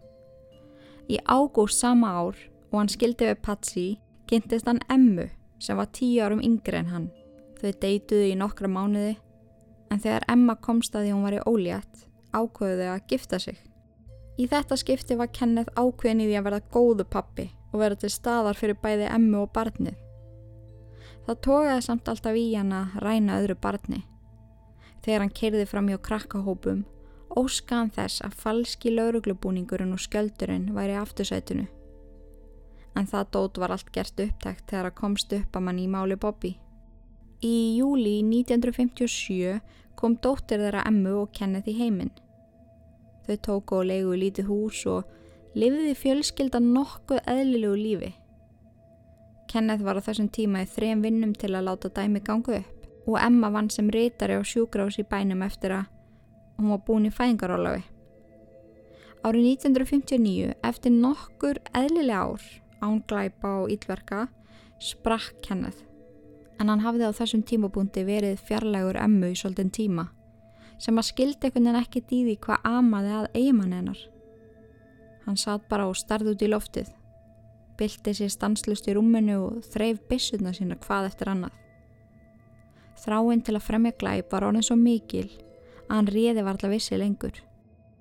[1.07, 2.39] Í ágúst sama ár
[2.73, 3.87] og hann skildi við Patsy
[4.27, 5.29] kynntist hann Emmu
[5.63, 7.07] sem var tíu árum yngre en hann.
[7.61, 9.15] Þau deytuði í nokkra mánuði
[9.91, 12.03] en þegar Emma komst að því hún var í ólétt
[12.35, 13.61] ákveðuði að gifta sig.
[14.37, 18.13] Í þetta skipti var Kenneth ákveðin í því að verða góðu pappi og verða til
[18.13, 19.95] staðar fyrir bæði Emmu og barnið.
[21.27, 24.03] Það tókaði samt alltaf í hann að ræna öðru barni.
[25.07, 26.85] Þegar hann kerði fram hjá krakkahópum
[27.37, 31.67] óskaðan þess að falski lauruglubúningurinn og skjöldurinn væri aftursætunu.
[32.97, 36.17] En það dót var allt gert upptækt þegar að komst upp að mann í máli
[36.17, 36.55] Bobby.
[37.45, 39.59] Í júli 1957
[39.97, 42.15] kom dóttir þeirra Emmu og Kenneth í heiminn.
[43.27, 45.05] Þau tóku og leiðu lítið hús og
[45.57, 48.15] lifiði fjölskylda nokkuð eðlilegu lífi.
[49.51, 52.73] Kenneth var á þessum tíma í þrejum vinnum til að láta dæmi gangu upp
[53.07, 55.93] og Emma vann sem reytari á sjúgrás í bænum eftir að
[56.57, 57.83] hún var búin í fæðingarólafi.
[59.27, 62.47] Árið 1959, eftir nokkur eðlilega ár
[62.85, 64.27] án glæpa og ílverka,
[64.79, 65.87] sprakk Kenneth
[66.61, 70.09] en hann hafði á þessum tímabúndi verið fjarlægur emmu í svolítinn tíma
[70.81, 74.01] sem að skildi einhvern veginn ekki dýði hvað amaði að eigimann hennar.
[75.25, 76.91] Hann satt bara og starði út í loftið,
[77.81, 81.55] bylti sér stanslust í rúminu og þreif bissuna sína hvað eftir annað.
[83.01, 85.31] Þráinn til að fremja glæp var orðin svo mikil
[85.89, 87.41] að hann réði varla vissi lengur.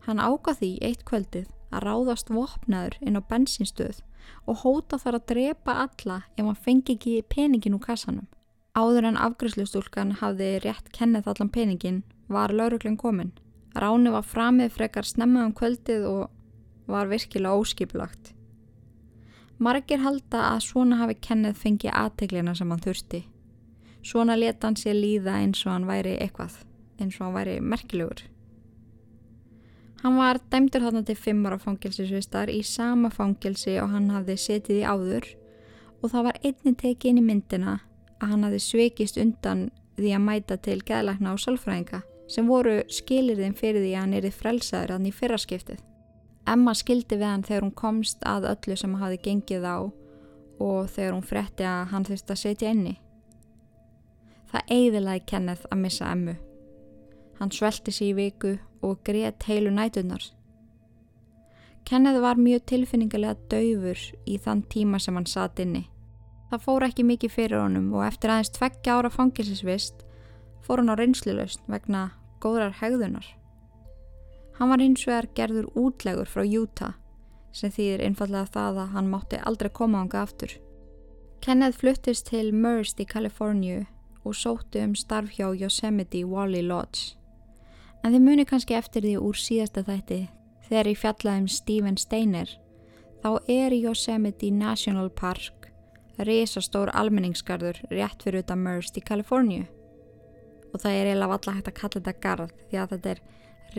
[0.06, 4.02] Hann ágað því eitt kvöldið að ráðast vopnaður inn á bensinstöð
[4.46, 8.28] og hóta þar að drepa alla ef hann fengi ekki peningin úr kassanum.
[8.76, 13.32] Áður en afgrysslustúlkan hafði rétt kennið allan peningin var lauruglen komin.
[13.76, 18.34] Ráni var framið frekar snemmað um kvöldið og var virkilega óskipulagt.
[19.58, 23.22] Margir halda að svona hafi kennið fengið aðteglina sem hann þurfti.
[24.04, 26.58] Svona leta hann sér líða eins og hann væri eitthvað,
[27.00, 28.26] eins og hann væri merkilegur.
[30.04, 34.86] Hann var dæmdur þarna til fimmara fangilsisvistar í sama fangilsi og hann hafði setið í
[34.86, 35.30] áður
[36.02, 37.80] og það var einnig tekið inn í myndina
[38.20, 43.58] að hann hafði sveikist undan því að mæta til geðlækna og sálfræðinga sem voru skilirðin
[43.58, 45.82] fyrir því að hann erið frelsaður hann í fyrraskiptið.
[46.46, 49.78] Emma skildi við hann þegar hún komst að öllu sem hann hafði gengið á
[50.62, 52.96] og þegar hún fretti að hann þurfti að setja inni.
[54.52, 56.36] Það eiðilaði Kenneth að missa Emmu.
[57.40, 60.24] Hann svelti sér í viku og greiðt heilu nætunar.
[61.86, 65.84] Kenneth var mjög tilfinningarlega daufur í þann tíma sem hann satt inni.
[66.50, 70.06] Það fór ekki mikið fyrir honum og eftir aðeins tveggja ára fangilsisvist
[70.66, 72.08] fór hann á reynslilöst vegna
[72.42, 73.26] góðrar hegðunar.
[74.58, 76.96] Hann var hins vegar gerður útlegur frá Utah
[77.56, 80.56] sem þýðir einfallega það að hann mátti aldrei koma ánga aftur.
[81.42, 83.84] Kenneth fluttist til Merced í Kaliforníu
[84.26, 87.14] og sótti um starf hjá Yosemite Wally Lodge.
[88.06, 90.20] En þið muni kannski eftir því úr síðasta þætti
[90.68, 92.52] þegar ég fjallaði um Stephen Steiner.
[93.24, 95.72] Þá er Yosemite National Park
[96.22, 99.64] risastór almenningsgarður rétt fyrir utan Merced í Kaliforníu.
[100.70, 103.24] Og það er eiginlega valla hægt að kalla þetta garð því að þetta er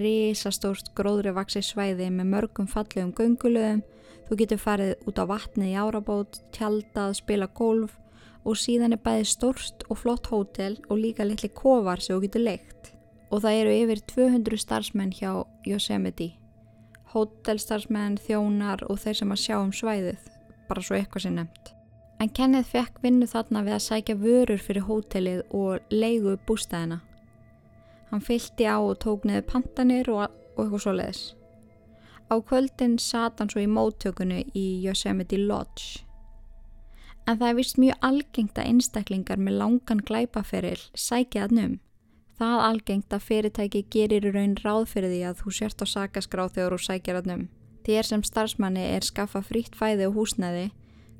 [0.00, 3.84] risastórt gróðri vaksi svæði með mörgum fallegum göngulöðum
[4.26, 7.94] þú getur farið út á vatnið í árabót, tjaldað, spila golf
[8.42, 12.46] og síðan er bæðið stórst og flott hótel og líka litli kofar sem þú getur
[12.50, 12.95] leikt
[13.30, 15.30] og það eru yfir 200 starfsmenn hjá
[15.66, 16.32] Yosemite.
[17.14, 20.30] Hótelstarfsmenn, þjónar og þeir sem að sjá um svæðið.
[20.68, 21.72] Bara svo eitthvað sem nefnt.
[22.20, 27.02] En Kenneth fekk vinnu þarna við að sækja vörur fyrir hótelið og leigu bústæðina
[28.06, 31.22] hann fylgti á og tók neðu pantanir og, og eitthvað svo leiðis
[32.30, 36.02] á kvöldin sat hann svo í móttökunni í Yosemite Lodge.
[37.26, 41.74] En það er vist mjög algengt að einstaklingar með langan glæpaferil sækja að num
[42.36, 46.48] Það algengt að fyrirtæki gerir í raun ráð fyrir því að þú sért á sakaskrá
[46.52, 47.44] þegar þú sækjar að num.
[47.86, 50.66] Þér sem starfsmanni er skaffa frítt fæði og húsnæði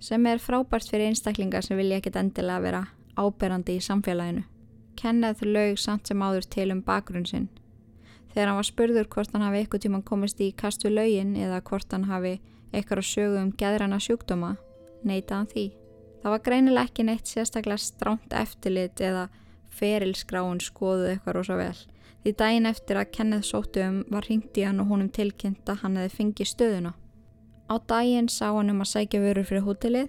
[0.03, 2.83] sem er frábært fyrir einstaklingar sem vilja ekkit endilega vera
[3.17, 4.45] áberandi í samfélaginu.
[4.97, 7.49] Kenneth lög samt sem áður til um bakgrunn sinn.
[8.35, 11.63] Þegar hann var spurður hvort hann hafi eitthvað tíman komist í kast við lögin eða
[11.65, 12.35] hvort hann hafi
[12.73, 14.57] eitthvað að sögu um geðrana sjúkdóma,
[15.05, 15.67] neyta hann því.
[16.21, 19.29] Það var greinileg ekki neitt sérstaklega stránt eftirlit eða
[19.77, 21.77] ferilskráin skoðuð eitthvað rosa vel.
[22.27, 25.83] Því daginn eftir að Kenneth sóttu um var hringt í hann og honum tilkynnt að
[25.85, 26.93] hann hefði fengið stöðuna.
[27.71, 30.09] Á daginn sá hann um að sækja vörur fyrir hótelið,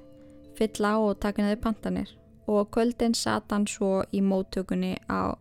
[0.58, 2.14] fyll á og taka neði pantanir
[2.48, 5.36] og kvöldin sat hann svo í móttökunni á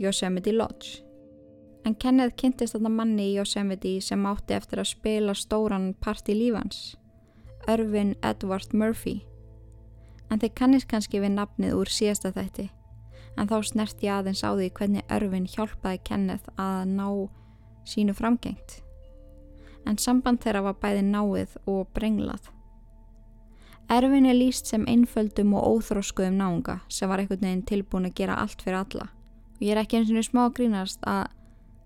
[0.00, 1.02] Yosemite Lodge.
[1.84, 6.38] En Kenneth kynntist þarna manni í Yosemite sem átti eftir að spila stóran part í
[6.38, 6.94] lífans,
[7.68, 9.18] Irvin Edward Murphy.
[10.30, 12.70] En þeir kannist kannski við nafnið úr síðasta þætti
[13.36, 17.06] en þá snert ég aðeins á því hvernig örfin hjálpaði Kenneth að ná
[17.88, 18.80] sínu framgengt.
[19.84, 22.50] En samband þeirra var bæði náið og brenglað.
[23.92, 28.38] Erfin er líst sem einföldum og óþróskuðum náunga sem var einhvern veginn tilbúin að gera
[28.40, 29.10] allt fyrir alla.
[29.58, 31.26] Og ég er ekki eins og smá grínast að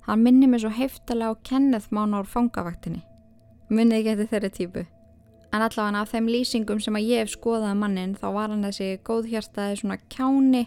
[0.06, 3.02] hann minni mig svo heftalega á Kenneth mána úr fangavaktinni.
[3.68, 4.86] Munið ekki eftir þeirri típu.
[5.52, 9.00] En allavega af þeim lýsingum sem að ég hef skoðað mannin þá var hann þessi
[9.04, 10.66] góðhjartaði svona kjáni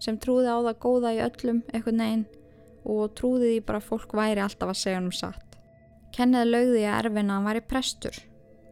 [0.00, 2.26] sem trúði á það góða í öllum eitthvað neginn
[2.88, 5.58] og trúði því bara að fólk væri alltaf að segja hann um satt.
[6.16, 8.16] Kennið lögði að erfina hann væri prestur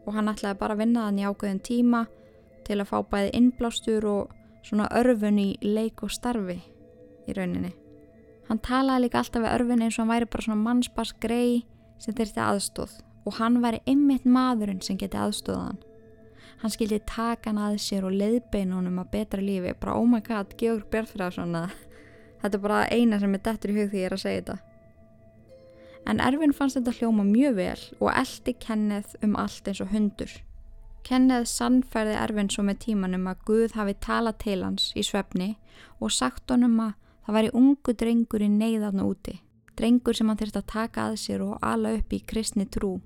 [0.07, 2.05] og hann ætlaði bara að vinna þann í ákveðin tíma
[2.67, 4.33] til að fá bæði innblástur og
[4.67, 6.59] svona örfun í leik og starfi
[7.29, 7.75] í rauninni.
[8.49, 11.67] Hann talaði líka alltaf við örfun eins og hann væri bara svona mannsbars grei
[12.01, 12.97] sem þurfti aðstóð
[13.29, 15.88] og hann væri ymmit maðurinn sem geti aðstóðan hann
[16.75, 19.75] skildi taka hann að sér og leiðbeina honum að betra lífi.
[19.79, 21.55] Bara oh my god, Georg Björnfræðarsson
[22.43, 24.59] þetta er bara eina sem er dettur í hug því ég er að segja þetta.
[26.09, 30.31] En Erfin fannst þetta hljóma mjög vel og eldi Kenneth um allt eins og hundur.
[31.07, 35.51] Kenneth sannferði Erfin svo með tímanum að Guð hafi talað til hans í svefni
[36.01, 39.39] og sagt honum að það væri ungu drengur í neyðarnu úti.
[39.79, 42.97] Drengur sem hann þurfti að taka að sér og ala upp í kristni trú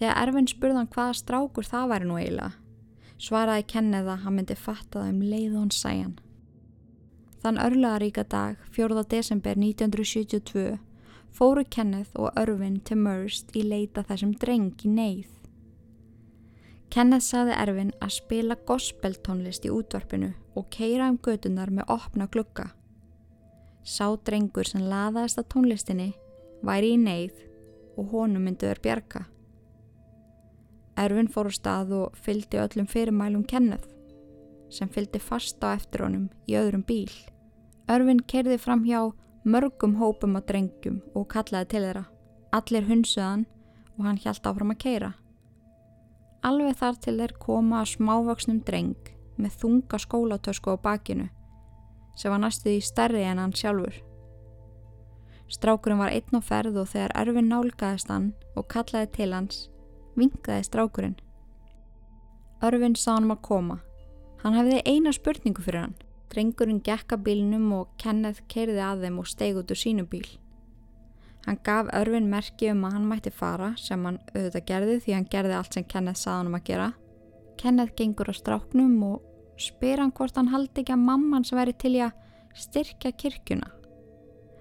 [0.00, 2.52] Þegar Erfinn spurðan hvaða strákur það væri nú eiginlega,
[3.22, 6.16] svaraði Kenneth að hann myndi fatta það um leið og hann sæjan.
[7.44, 9.04] Þann örlaðaríka dag, 4.
[9.10, 10.78] desember 1972,
[11.34, 15.28] fóru Kenneth og Erfinn til Mörst í leita þessum dreng í neyð.
[16.94, 22.70] Kenneth saði Erfinn að spila gospeltónlist í útvarpinu og keira um gödunar með opna glukka.
[23.84, 26.10] Sá drengur sem laðaðist að tónlistinni
[26.64, 27.44] væri í neyð
[27.98, 29.24] og honum mynduður bjarga.
[31.00, 33.90] Erfin fór á stað og fylgdi öllum fyrirmælum Kenneth
[34.74, 37.10] sem fylgdi fast á eftir honum í öðrum bíl.
[37.90, 39.12] Erfin kerði fram hjá
[39.44, 42.04] mörgum hópum á drengjum og kallaði til þeirra.
[42.54, 43.44] Allir hunsuðan
[43.98, 45.10] og hann hjælt áfram að keira.
[46.44, 51.30] Alveg þar til þeir koma að smávöksnum dreng með þunga skólatösku á bakinu
[52.14, 53.96] sem var næstuði stærri en hann sjálfur.
[55.50, 59.56] Strákurinn var einn á ferð og þegar erfin nálgæðist hann og kallaði til hans,
[60.18, 61.18] vingaði strákurinn.
[62.64, 63.80] Örfin sá hann um að koma.
[64.42, 65.98] Hann hefði eina spurningu fyrir hann.
[66.32, 70.26] Drengurinn gekka bílnum og Kenneth keirði að þeim og steig út úr sínu bíl.
[71.44, 75.30] Hann gaf Örfin merki um að hann mætti fara sem hann auðvitað gerði því hann
[75.30, 76.90] gerði allt sem Kenneth sað hann um að gera.
[77.60, 81.76] Kenneth gengur á stráknum og spyr hann hvort hann haldi ekki að mamman sem væri
[81.76, 82.16] til í að
[82.56, 83.68] styrkja kirkjuna.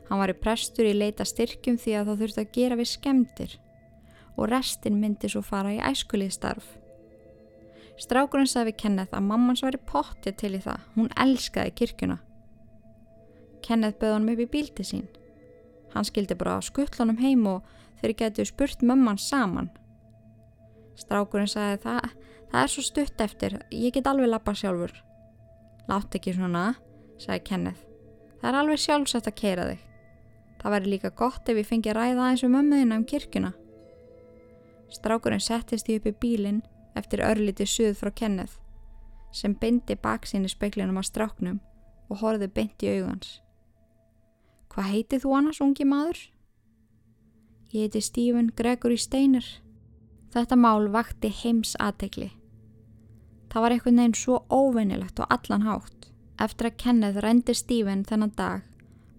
[0.10, 3.56] Hann var í prestur í leita styrkjum því að það þurfti að gera við skemdir
[4.38, 6.66] og restin myndi svo fara í æskulíðstarf.
[8.02, 10.88] Strákurinn sagði Kenneth að mamman svo væri pottið til í það.
[10.96, 12.18] Hún elskaði kirkjuna.
[13.64, 15.06] Kenneth böði honum upp í bílti sín.
[15.94, 17.70] Hann skildi bara skuttlunum heim og
[18.02, 19.70] þeir getu spurt mömman saman.
[20.98, 22.10] Strákurinn sagði það,
[22.52, 24.94] það er svo stutt eftir, ég get alveg lappa sjálfur.
[25.90, 26.74] Látt ekki svona,
[27.22, 27.82] sagði Kenneth.
[28.42, 29.90] Það er alveg sjálfsett að keira þig.
[30.62, 33.54] Það væri líka gott ef ég fengi ræða eins og mömmuðina um kirkjuna.
[34.94, 36.62] Strákurinn settist í uppi bílinn
[36.98, 38.60] eftir örliti suð frá Kenneth
[39.34, 41.58] sem beindi baksinni speiklinum á stráknum
[42.10, 43.40] og horfið beint í augans.
[44.70, 46.20] Hvað heitið þú annars, ungi maður?
[47.74, 49.46] Ég heiti Stephen Gregory Steiner.
[50.34, 52.30] Þetta mál vakti heims aðtegli.
[53.50, 56.10] Það var einhvern veginn svo óveinilegt og allan hátt.
[56.42, 58.62] Eftir að Kenneth rendi Stephen þennan dag,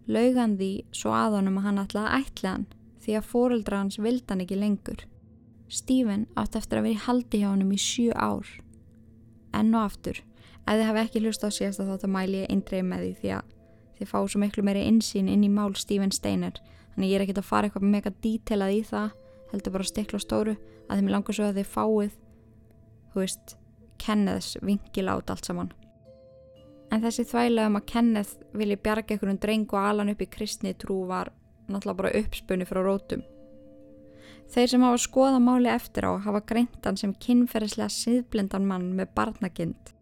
[0.06, 2.66] laugan því svo aðonum að hann að ætla hann
[3.04, 5.04] því að fóreldra hans vildan ekki lengur.
[5.68, 8.46] Stephen átt eftir að vera í haldi hjá hann í sjö ár.
[9.54, 10.20] Enn og aftur,
[10.64, 13.34] ef þið hafi ekki hlust á síðasta þátt að mæli ég eindreið með því því
[13.38, 13.52] að
[13.98, 16.58] þið fá svo miklu meiri insýn inn í mál Stephen Steiner
[16.94, 19.14] þannig ég er ekkert að fara eitthvað mega dítelað í það
[19.52, 20.56] heldur bara að stikla stóru
[20.88, 22.16] að þið mér langar svo að þið fáið
[23.14, 23.56] þú veist,
[24.04, 25.70] Kenneths vingil át allt saman.
[26.92, 30.74] En þessi þvæglega um að Kenneth vilji bjarga einhvern dreng og alan upp í kristni
[30.78, 31.30] trú var
[31.68, 33.22] náttúrulega bara uppspunni frá rótum.
[34.52, 39.94] Þeir sem hafa skoða máli eftir á hafa greintan sem kynferðislega síðblindan mann með barnagind.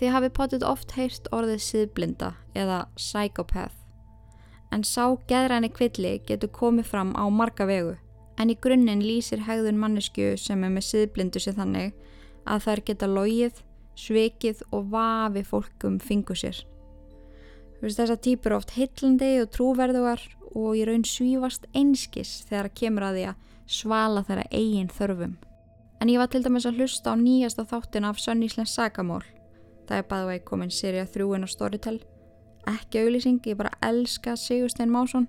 [0.00, 3.76] Þið hafi potið oft heyrst orðið síðblinda eða psychopath.
[4.72, 7.94] En sá geðræni kvilli getur komið fram á marga vegu.
[8.40, 11.92] En í grunninn lýsir hegðun mannesku sem er með síðblindu sér þannig
[12.48, 13.62] að þær geta logið,
[13.94, 16.64] svikið og vafi fólkum fingu sér.
[17.82, 20.22] Þessar týpur oft heitlandi og trúverðuar
[20.54, 25.36] og í raun svífast einskis þegar það kemur að því að svala þeirra eigin þörfum.
[26.02, 29.22] En ég var til dæmis að hlusta á nýjasta þáttin af Sönn Íslands sagamól.
[29.86, 32.00] Það er bæða vegi komin sérija þrjúin á Storytel.
[32.66, 35.28] Ekki auðlýsing, ég bara elska Sigurstein Másson.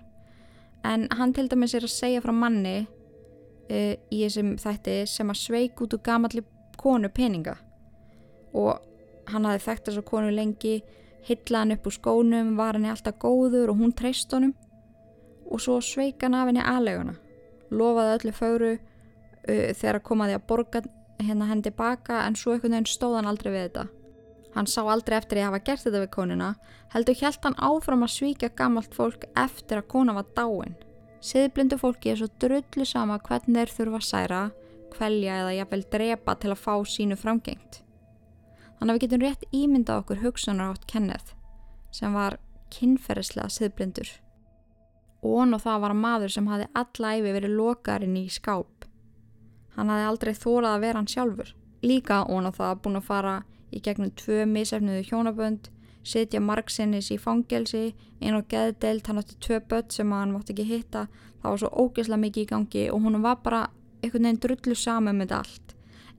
[0.83, 5.41] En hann til dæmis er að segja frá manni uh, í þessum þætti sem að
[5.43, 6.43] sveik út úr gamalli
[6.77, 7.55] konu peninga.
[8.53, 8.81] Og
[9.29, 10.75] hann hafði þekkt þess að konu lengi,
[11.23, 14.55] hitlaði hann upp úr skónum, var henni alltaf góður og hún treyst honum.
[15.49, 17.19] Og svo sveik hann af henni aðleguna
[17.79, 20.83] lofaði öllu fóru uh, þegar komaði að borga
[21.23, 23.85] hérna henni tilbaka en svo einhvern veginn stóð hann aldrei við þetta.
[24.53, 26.49] Hann sá aldrei eftir að hafa gert þetta við konuna,
[26.93, 30.75] heldur hjælt hann áfram að svíka gammalt fólk eftir að kona var dáin.
[31.23, 34.41] Siðblindu fólki er svo drullu sama hvernig þeir þurfa að særa,
[34.93, 37.79] kvelja eða jafnvel drepa til að fá sínu framgengt.
[38.77, 41.33] Þannig að við getum rétt ímynda okkur hugsunar átt Kenneth
[41.93, 42.37] sem var
[42.73, 44.09] kynferðislega siðblindur.
[45.23, 48.87] Ón og það var maður sem hafi allæfi verið lokarinn í skáp.
[49.75, 51.53] Hann hafi aldrei þórað að vera hann sjálfur.
[51.83, 53.35] Líka ón og það búin að fara
[53.73, 55.69] í gegnum tvö misefnuðu hjónabönd,
[56.03, 60.67] setja margsinnis í fangelsi, einn og geðdelt, hann átti tvö börn sem hann mátti ekki
[60.67, 61.07] hitta.
[61.41, 63.63] Það var svo ógeðslega mikið í gangi og hún var bara
[64.03, 65.73] einhvern veginn drullu saman með allt.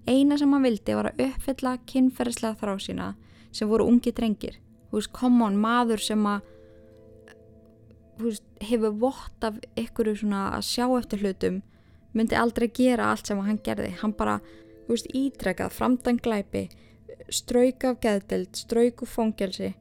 [0.09, 3.13] Eina sem hann vildi var að uppfylla kynferðslega þrá sína
[3.53, 4.59] sem voru ungi drengir.
[4.91, 6.51] Þú veist, come on, maður sem að
[8.19, 11.63] veist, hefur vott af ykkur að sjá eftir hlutum
[12.15, 13.91] myndi aldrei gera allt sem hann gerði.
[14.01, 14.41] Hann bara
[14.89, 16.69] veist, ítrekað framdann glæpi
[17.33, 19.75] strauk af geðdelt, strauk úr fóngelsi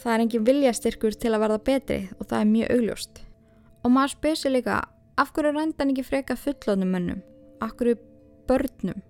[0.00, 3.20] það er engin viljastyrkur til að verða betri og það er mjög augljóst.
[3.84, 4.78] Og maður spyr sér líka
[5.16, 7.20] af hverju rændan ekki freka fullónum mönnum?
[7.64, 7.98] Af hverju
[8.48, 9.02] börnum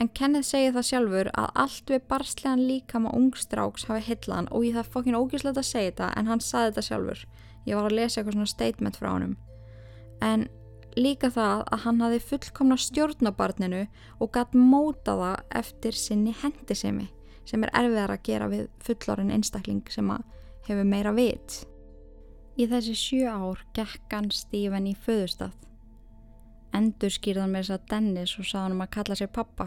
[0.00, 4.78] En Kenneth segir það sjálfur að allt við barslegan líkama ungstráks hafi hillan og ég
[4.78, 7.24] það fokkin ógíslegt að segja þetta en hann saði þetta sjálfur.
[7.68, 9.36] Ég var að lesa eitthvað svona statement frá hann.
[10.24, 10.46] En
[10.96, 13.84] líka það að hann hafi fullkomna stjórn á barninu
[14.18, 17.10] og gatt móta það eftir sinni hendisemi
[17.44, 20.12] sem er erfiðar að gera við fullorinn einstakling sem
[20.68, 21.64] hefur meira vit.
[22.56, 25.52] Í þessi sjö ár gekk hann Stífen í föðustaf
[26.76, 29.66] Endur skýrðan með þess að Dennis og sá hann um að kalla sér pappa.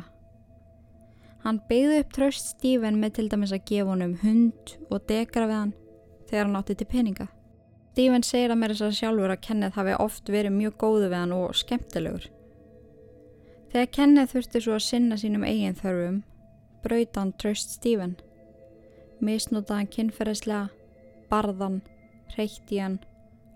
[1.43, 5.57] Hann beigði upp tröst Stephen með til dæmis að gefa honum hund og dekra við
[5.59, 5.73] hann
[6.29, 7.27] þegar hann átti til peninga.
[7.93, 11.19] Stephen segir að mér þess að sjálfur að Kenneth hafi oft verið mjög góðu við
[11.19, 12.29] hann og skemmtilegur.
[13.73, 16.17] Þegar Kenneth þurfti svo að sinna sínum eigin þörfum,
[16.81, 18.15] brauta hann tröst Stephen.
[19.21, 20.71] Misnútaði hann kynferðislega,
[21.29, 21.79] barðan,
[22.33, 22.97] reytti hann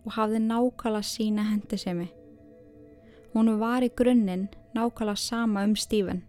[0.05, 2.11] og hafði nákvæmlega sína hendisemi.
[3.33, 6.21] Hún var í grunninn nákvæmlega sama um Stephen,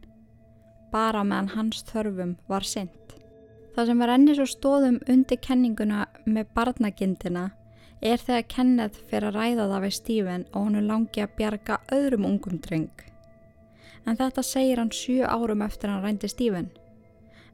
[0.93, 3.15] bara meðan hans þörfum var synd.
[3.75, 7.45] Það sem var enni svo stóðum undir kenninguna með barnagindina
[8.03, 12.27] er þegar Kenneth fyrir að ræða það við Stephen og hún langi að bjarga öðrum
[12.29, 13.05] ungum dreng.
[14.07, 16.71] En þetta segir hann 7 árum eftir hann rændi Stephen.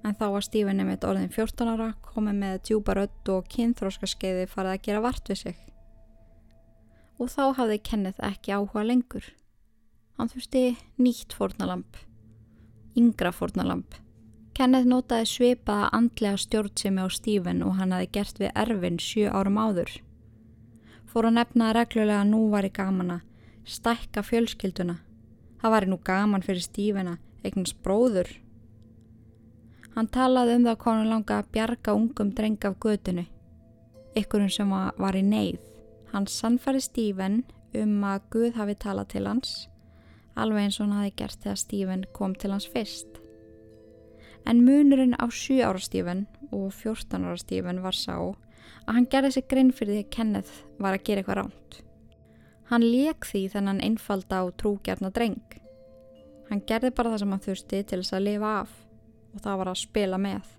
[0.04, 4.82] En þá var Stephen nefnitt orðin 14 ára, komið með djúbarödd og kynþróskaskeiði farið að
[4.84, 5.62] gera vart við sig.
[7.18, 9.30] Og þá hafði Kenneth ekki áhuga lengur.
[10.18, 11.96] Hann þurfti nýtt fórnalamp,
[12.98, 13.94] yngra fórnalamp.
[14.54, 19.58] Kenneth notaði svipaða andlega stjórnsemi á Stephen og hann hafi gert við erfin sjö árum
[19.58, 19.90] áður.
[21.10, 23.18] Fór að nefnaði reglulega að nú var í gamana,
[23.66, 24.96] stækka fjölskylduna.
[25.58, 28.30] Það var í nú gaman fyrir Stephen að eignast bróður.
[29.94, 33.26] Hann talaði um það hann langa að bjarga ungum dreng af gödunu,
[34.14, 35.58] ykkurum sem var í neyð.
[36.14, 37.42] Hann sannfæri Stephen
[37.74, 39.54] um að Guð hafi talað til hans
[40.36, 43.20] alveg eins og hann hafi gert þegar Stephen kom til hans fyrst.
[44.44, 48.16] En munurinn á 7 ára Stephen og 14 ára Stephen var sá
[48.84, 51.78] að hann gerði sig grinn fyrir því að Kenneth var að gera eitthvað ránt.
[52.68, 55.40] Hann leik því þennan einfalda og trúgjarna dreng.
[56.50, 58.76] Hann gerði bara það sem hann þurfti til þess að lifa af
[59.34, 60.52] og það var að spila með.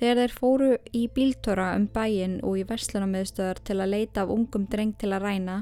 [0.00, 4.64] Þegar þeir fóru í bíltóra um bæin og í verslunarmiðstöðar til að leita af ungum
[4.70, 5.56] dreng til að ræna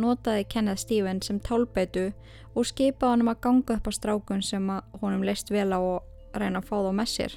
[0.00, 2.10] notaði Kenneth Stephen sem tálbeitu
[2.54, 4.70] og skipaði honum að ganga upp á strákun sem
[5.02, 7.36] honum leist vel á og reyna að fá þá með sér.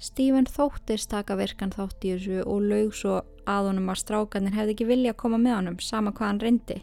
[0.00, 3.18] Stephen þóttist taka virkan þátt í þessu og laug svo
[3.50, 6.78] að honum að strákanir hefði ekki vilja að koma með honum sama hvað hann reyndi.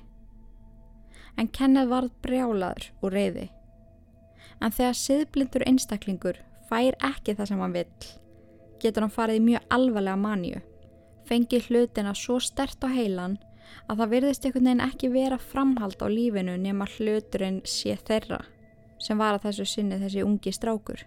[1.37, 3.47] En Kenneth varð brjálaður og reyði.
[4.61, 6.39] En þegar siðblindur einstaklingur
[6.69, 8.07] fær ekki það sem hann vill,
[8.81, 10.61] getur hann farið í mjög alvarlega manju,
[11.29, 13.37] fengið hlutina svo stert á heilan
[13.87, 18.41] að það virðist einhvern veginn ekki vera framhald á lífinu nema hluturinn sé þeirra
[19.01, 21.03] sem var að þessu sinni þessi ungi strákur.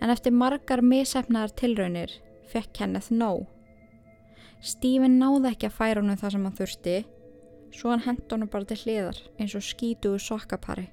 [0.00, 2.12] En eftir margar misefnaðar tilraunir
[2.50, 3.46] fekk Kenneth nóg.
[4.60, 6.96] Stephen náði ekki að færa honum það sem hann þurfti,
[7.72, 10.88] svo hann hent honum bara til hliðar eins og skítuðu sokkapari.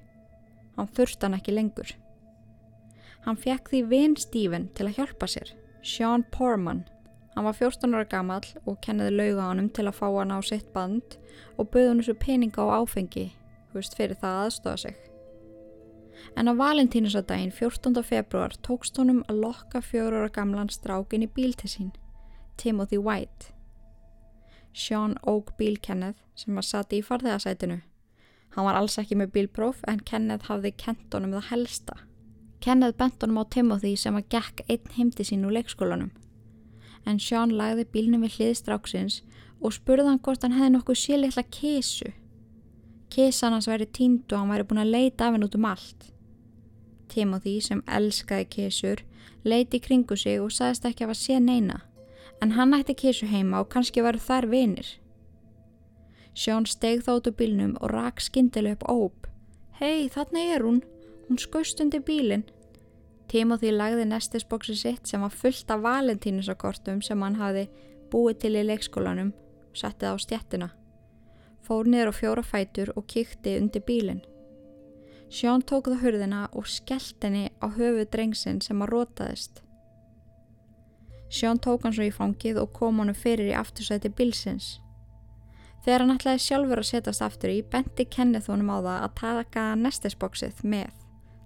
[0.76, 1.90] Hann þurfti hann ekki lengur.
[3.26, 5.52] Hann fekk því vinn Stephen til að hjálpa sér,
[5.84, 6.86] Sean Porman,
[7.38, 10.72] Hann var 14 ára gammal og kenniði lauga honum til að fá hann á sitt
[10.74, 11.12] band
[11.54, 13.22] og bauði hann þessu peninga á áfengi,
[13.70, 14.96] hvist fyrir það aðstofa sig.
[16.34, 18.02] En á valentínusadaginn 14.
[18.02, 21.94] februar tókst honum að lokka fjóru ára gamlan strákin í bíl til sín,
[22.58, 23.54] Timothy White.
[24.74, 27.84] Sean óg bíl Kenneth sem var sati í farþegarsætinu.
[28.56, 32.00] Hann var alls ekki með bílpróf en Kenneth hafði kent honum það helsta.
[32.58, 36.10] Kenneth bent honum á Timothy sem að gekk einn heimti sín úr leikskólanum
[37.06, 39.22] en Sean lagði bílnum við hliðstráksins
[39.60, 42.12] og spurði hann hvort hann hefði nokkuð síleitla kísu.
[43.10, 46.10] Kísan hans væri tínd og hann væri búin að leita af henn út um allt.
[47.08, 49.04] Timothy sem elskaði kísur
[49.44, 51.78] leiti kringu sig og sagðist ekki að var sé neina
[52.40, 54.88] en hann ætti kísu heima og kannski varu þær vinir.
[56.34, 59.26] Sean steg þá út úr bílnum og rak skindileg upp óp.
[59.80, 60.82] Hei, þarna er hún.
[61.26, 62.46] Hún skust undir bílinn.
[63.28, 67.66] Timothy lagði nestisbóksi sitt sem var fullt af valentínusakortum sem hann hafi
[68.12, 70.68] búið til í leikskólanum og settið á stjettina.
[71.60, 74.24] Fór niður á fjóra fætur og kýkti undir bílinn.
[75.28, 79.60] Sjón tók það hurðina og skellt henni á höfu drengsinn sem að rótaðist.
[81.28, 84.78] Sjón tók hann svo í fangið og kom hannu fyrir í aftursæti bílsins.
[85.84, 89.68] Þegar hann ætlaði sjálfur að setjast aftur í, bendi Kenneth honum á það að taka
[89.84, 90.92] nestisbóksið með.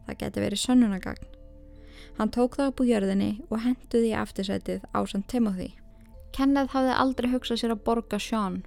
[0.07, 1.32] Það geti verið sönnunagagn.
[2.22, 5.72] Hann tók það upp úr jörðinni og henduði í aftursætið á sann Timothy.
[6.30, 8.60] Kenneth hafði aldrei hugsað sér að borga Sean.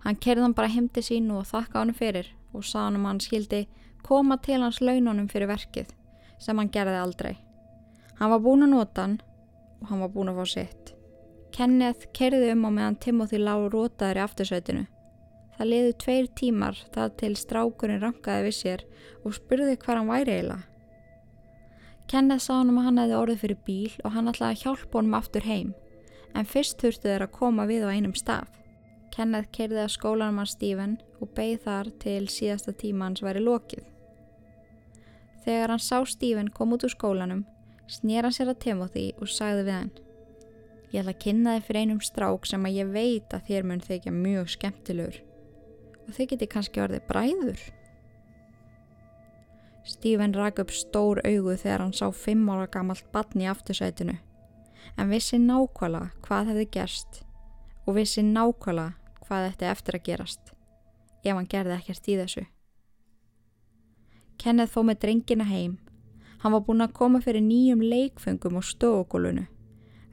[0.00, 3.20] Hann kerði hann bara heimti sínu og þakka hann fyrir og sá hann um hann
[3.20, 3.66] skildi
[4.00, 5.90] koma til hans laununum fyrir verkið
[6.40, 7.34] sem hann gerði aldrei.
[8.16, 9.18] Hann var búin að nota hann
[9.82, 10.94] og hann var búin að fá sitt.
[11.52, 14.86] Kenneth kerði um á meðan Timothy lág rótaður í aftursætinu.
[15.58, 18.88] Það liðu tveir tímar það til strákurinn rankaði við sér
[19.20, 20.69] og spurði hvað hann væri eiginlega.
[22.10, 24.98] Kenneth sá hann um að hann hefði orðið fyrir bíl og hann ætlaði að hjálpa
[24.98, 25.68] honum aftur heim,
[26.34, 28.50] en fyrst þurftu þeir að koma við á einum stað.
[29.14, 33.86] Kenneth keirði að skólanum að Stephen og beigð þar til síðasta tíma hans væri lokið.
[35.46, 37.46] Þegar hann sá Stephen kom út úr skólanum,
[37.86, 39.92] snýr hann sér að Timothy og sagði við hann
[40.90, 43.82] Ég ætla að kynna þið fyrir einum strák sem að ég veit að þér mun
[43.84, 45.18] þykja mjög skemmtilegur
[46.08, 47.60] og þið geti kannski orðið bræður.
[49.84, 54.16] Stephen rak upp stór augu þegar hann sá fimm ára gamalt batn í aftursætinu
[54.96, 57.20] en vissi nákvæmlega hvað hefði gerst
[57.86, 60.52] og vissi nákvæmlega hvað þetta eftir að gerast
[61.24, 62.44] ef hann gerði ekkert í þessu.
[64.40, 65.78] Kenneth fóð með drengina heim.
[66.40, 69.44] Hann var búin að koma fyrir nýjum leikfengum á stofugólunu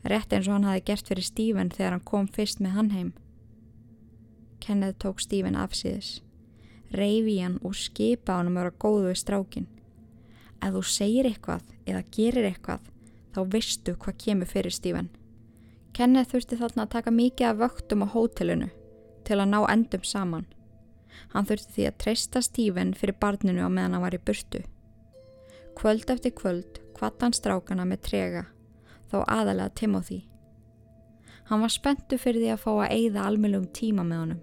[0.07, 3.09] rétt eins og hann hafi gert fyrir Stephen þegar hann kom fyrst með hann heim.
[4.63, 6.21] Kenneth tók Stephen afsíðis,
[6.93, 9.67] reyfi hann og skipa hann að vera góðu við strákin.
[10.63, 12.83] Ef þú segir eitthvað eða gerir eitthvað,
[13.33, 15.09] þá vistu hvað kemur fyrir Stephen.
[15.93, 18.69] Kenneth þurfti þarna að taka mikið af vöktum á hótelinu
[19.27, 20.45] til að ná endum saman.
[21.33, 24.63] Hann þurfti því að treysta Stephen fyrir barninu á meðan hann var í burtu.
[25.77, 28.45] Kvöld eftir kvöld kvatt hann strákana með trega
[29.11, 30.21] þá aðalega Timothy.
[31.47, 34.41] Hann var spenntu fyrir því að fá að eigða almjölum tíma með honum.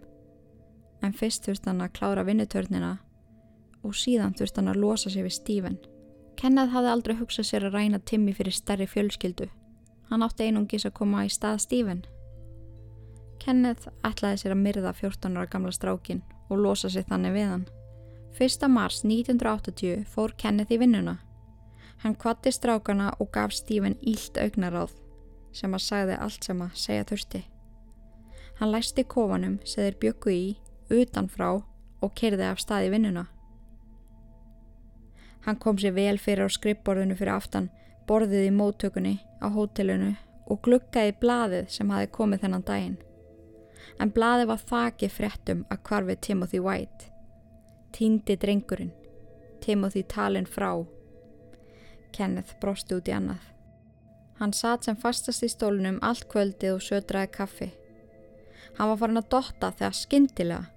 [1.05, 2.94] En fyrst þurft hann að klára vinnutörnina
[3.84, 5.76] og síðan þurft hann að losa sig við Stephen.
[6.40, 9.50] Kenneth hafði aldrei hugsað sér að ræna Timmy fyrir stærri fjölskyldu.
[10.09, 12.02] Hann átti einungis að koma í stað Stephen.
[13.42, 17.68] Kenneth ætlaði sér að myrða 14 ára gamla strákin og losa sig þannig við hann.
[18.40, 18.66] 1.
[18.72, 21.18] mars 1980 fór Kenneth í vinnuna
[22.02, 24.96] Hann kvatti strákana og gaf Stephen ílt augnaráð
[25.55, 27.40] sem að sagði allt sem að segja þurfti.
[28.59, 30.42] Hann læsti kofanum sem þeir byggu í
[30.91, 31.51] utanfrá
[32.05, 33.26] og kerði af staði vinnuna.
[35.45, 37.70] Hann kom sér vel fyrir á skrippborðinu fyrir aftan,
[38.09, 39.14] borðið í móttökunni
[39.45, 40.14] á hótelinu
[40.49, 42.99] og glukkaði blaðið sem hafi komið þennan daginn.
[44.01, 47.11] En blaðið var þakið fréttum að kvarfið Timothy White.
[47.95, 48.93] Týndi drengurinn.
[49.61, 50.72] Timothy talin frá
[52.12, 53.43] Kenneth brosti út í annað.
[54.39, 57.70] Hann satt sem fastast í stólunum allt kvöldið og södraði kaffi.
[58.78, 60.73] Hann var farin að dotta þegar skindilega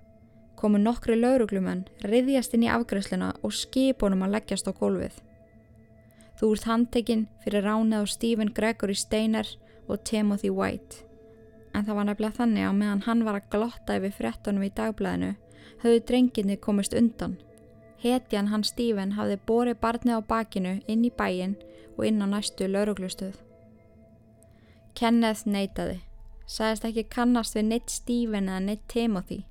[0.57, 5.21] komu nokkri lauruglumenn, riðjast inn í afgræsluna og skipunum að leggjast á gólfið.
[6.37, 9.47] Þú ert handtekinn fyrir ránið á Stephen Gregory Steiner
[9.87, 11.03] og Timothy White.
[11.73, 15.33] En það var nefnilega þannig að meðan hann var að glotta yfir frettunum í dagblæðinu
[15.83, 17.37] höfðu drenginni komist undan.
[18.01, 21.57] Hetjan hann Stephen hafði borið barnið á bakinu inn í bæin
[21.97, 23.37] og inn á næstu lauruglustöð.
[24.97, 25.99] Kenneth neytaði,
[26.45, 29.43] sagðist ekki kannast við neitt Stephen eða neitt Timothy.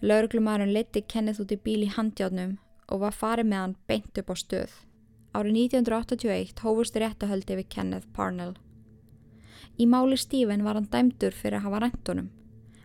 [0.00, 2.52] Lauruglumarinn leti Kenneth út í bíl í handjárnum
[2.86, 4.76] og var farið með hann beint upp á stöð.
[5.34, 8.54] Árið 1981 hófust réttahöldi við Kenneth Parnell.
[9.74, 12.30] Í máli Stephen var hann dæmdur fyrir að hafa ræntunum,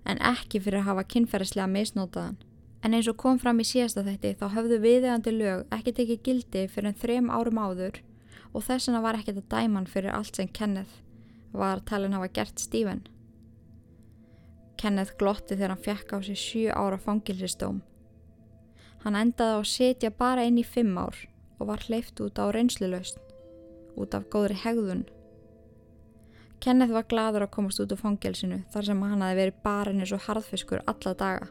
[0.10, 2.42] en ekki fyrir að hafa kynferðislega misnótaðan.
[2.82, 6.68] En eins og kom fram í síðasta þætti þá höfðu viðegandi lög ekki tekið gildi
[6.68, 8.02] fyrir en þrem árum áður
[8.52, 10.98] og þess vegna var ekkert að dæman fyrir allt sem Kenneth
[11.54, 13.06] var talin hafa gert Stephen.
[14.84, 17.78] Kenneth glotti þegar hann fekk á sig 7 ára fangilsistóm.
[19.06, 21.20] Hann endaði á að setja bara inn í 5 ár
[21.56, 23.20] og var hleyft út á reynslulaust,
[23.96, 25.06] út af góðri hegðun.
[26.60, 30.12] Kenneth var gladur að komast út á fangilsinu þar sem hann hafi verið bara eins
[30.16, 31.48] og harðfiskur alla daga.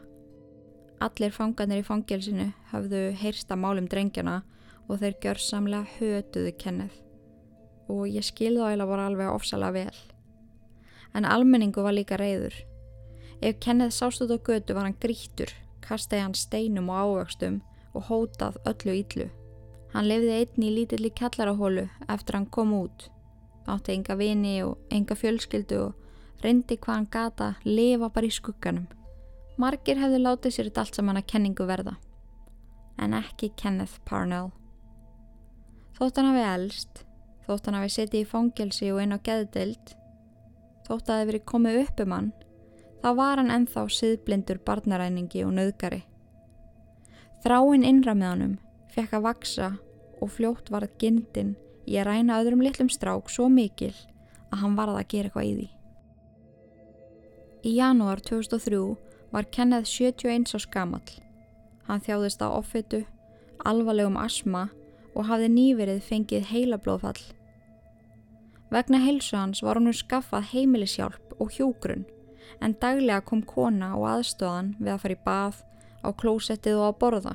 [1.01, 4.43] Allir fangarnir í fangilsinu hafðu heyrsta málum drengjana
[4.85, 7.01] og þeir gjörsamlega hötuðu Kenneth
[7.89, 9.97] og ég skilða áila voru alveg ofsalega vel.
[11.17, 12.53] En almenningu var líka reyður.
[13.43, 15.51] Ef Kenneth sást út á götu var hann grítur,
[15.83, 17.57] kastaði hann steinum og ávöxtum
[17.91, 19.25] og hótað öllu íllu.
[19.91, 23.09] Hann lefði einni í lítilli kallarahólu eftir hann kom út.
[23.67, 28.87] Átti enga vini og enga fjölskyldu og reyndi hvað hann gata lifa bara í skugganum.
[29.59, 31.97] Margir hefðu látið sér allt saman að kenningu verða,
[32.97, 34.53] en ekki Kenneth Parnell.
[35.99, 37.03] Þótt hann hafi elst,
[37.43, 39.93] þótt hann hafi setið í fangelsi og einn á geðdild,
[40.87, 42.31] þótt að það hefði verið komið upp um hann,
[43.03, 46.05] þá var hann enþá siðblindur barnaræningi og nöðgari.
[47.43, 48.53] Þráinn innra með honum
[48.93, 49.69] fekk að vaksa
[50.23, 53.91] og fljótt varð gindin í að ræna öðrum litlum strák svo mikil
[54.53, 55.67] að hann varð að gera eitthvað í því.
[57.63, 58.79] Í janúar 2003
[59.35, 61.11] var Kenneth 71 á skamall.
[61.89, 63.03] Hann þjáðist á offitu,
[63.67, 64.69] alvarlegum asma
[65.11, 67.19] og hafði nýverið fengið heilablóðfall.
[68.71, 72.07] Vegna heilsu hans var hann skaffað heimilishjálp og hjógrun
[72.61, 75.57] en daglega kom kona og aðstöðan við að fara í bað,
[76.03, 77.33] á klósettið og að borða.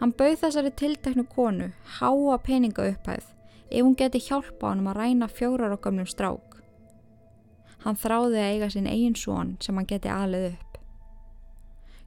[0.00, 3.32] Hann bauð þessari tilteknu konu háa peninga upphæð
[3.70, 6.58] ef hún geti hjálpa hann um að ræna fjórar og gamlum strák.
[7.84, 10.78] Hann þráði að eiga sinn eigin són sem hann geti aðlið upp.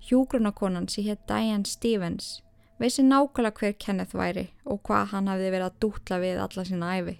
[0.09, 2.39] Hjúgrunakonan sem hétt Diane Stevens
[2.79, 6.93] vissi nákvæmlega hver Kenneth væri og hvað hann hafði verið að dútla við alla sína
[6.99, 7.15] æfi.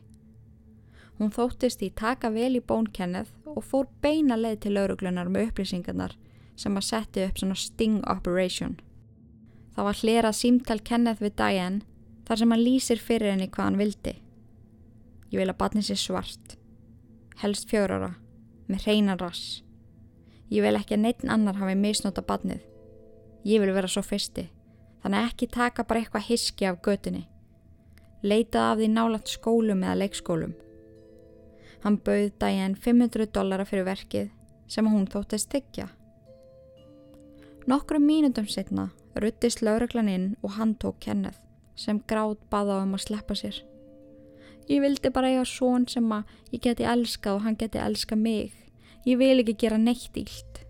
[1.20, 5.50] Hún þóttist í taka vel í bón Kenneth og fór beina leið til lauruglunar með
[5.50, 6.16] upplýsingarnar
[6.60, 8.78] sem að setja upp svona sting operation.
[9.76, 11.82] Það var hlera símtal Kenneth við Diane
[12.28, 14.14] þar sem hann lýsir fyrir henni hvað hann vildi.
[15.30, 16.56] Ég vil að batni sé svart,
[17.44, 18.14] helst fjórara,
[18.72, 19.60] með hreinan rass.
[20.50, 22.64] Ég vil ekki að neitt annar hafi misnóta batnið.
[23.46, 24.48] Ég vil vera svo fyrsti,
[25.04, 27.28] þannig ekki taka bara eitthvað hiski af götunni.
[28.24, 30.56] Leitað af því nálat skólum eða leikskólum.
[31.84, 34.30] Hann bauð Diane 500 dollara fyrir verkið
[34.68, 35.88] sem hún þóttist þykja.
[37.70, 41.40] Nokkrum mínundum setna ruttist lauraglan inn og hann tók Kenneth
[41.80, 43.62] sem gráð baða um að sleppa sér.
[44.70, 48.52] Ég vildi bara eiga svon sem að ég geti elskað og hann geti elskað mig.
[49.08, 50.64] Ég vil ekki gera neitt ílt.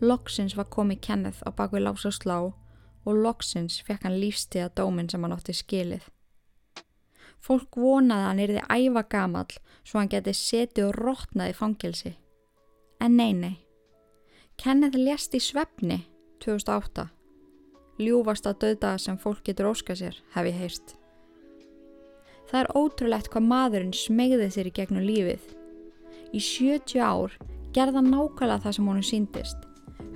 [0.00, 2.38] Loksins var komið Kenneth á bakvið lás og slá
[3.08, 6.04] og loksins fekk hann lífstíða dóminn sem hann átti skilið.
[7.44, 12.14] Fólk vonaði að hann erði æfa gamall svo hann geti setið og rótnaði fangilsi.
[13.00, 13.56] En nei, nei.
[14.58, 16.02] Kenneth lést í svefni
[16.42, 17.06] 2008.
[17.98, 20.94] Ljúfasta döðdaga sem fólk getur óskað sér, hef ég heist.
[22.48, 25.42] Það er ótrúlegt hvað maðurinn smegði sér í gegnum lífið.
[26.32, 27.34] Í 70 ár
[27.76, 29.66] gerða nákvæmlega það sem honum síndist.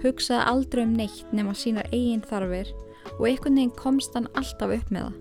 [0.02, 2.72] Hugsaði aldrei um neitt nema sínar eigin þarfir
[3.18, 5.18] og einhvern veginn komst hann alltaf upp með það.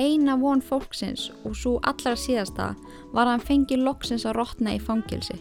[0.00, 2.70] Eina von fólksins og svo allra síðasta
[3.12, 5.36] var að hann fengi loksins að rótna í fangilsi.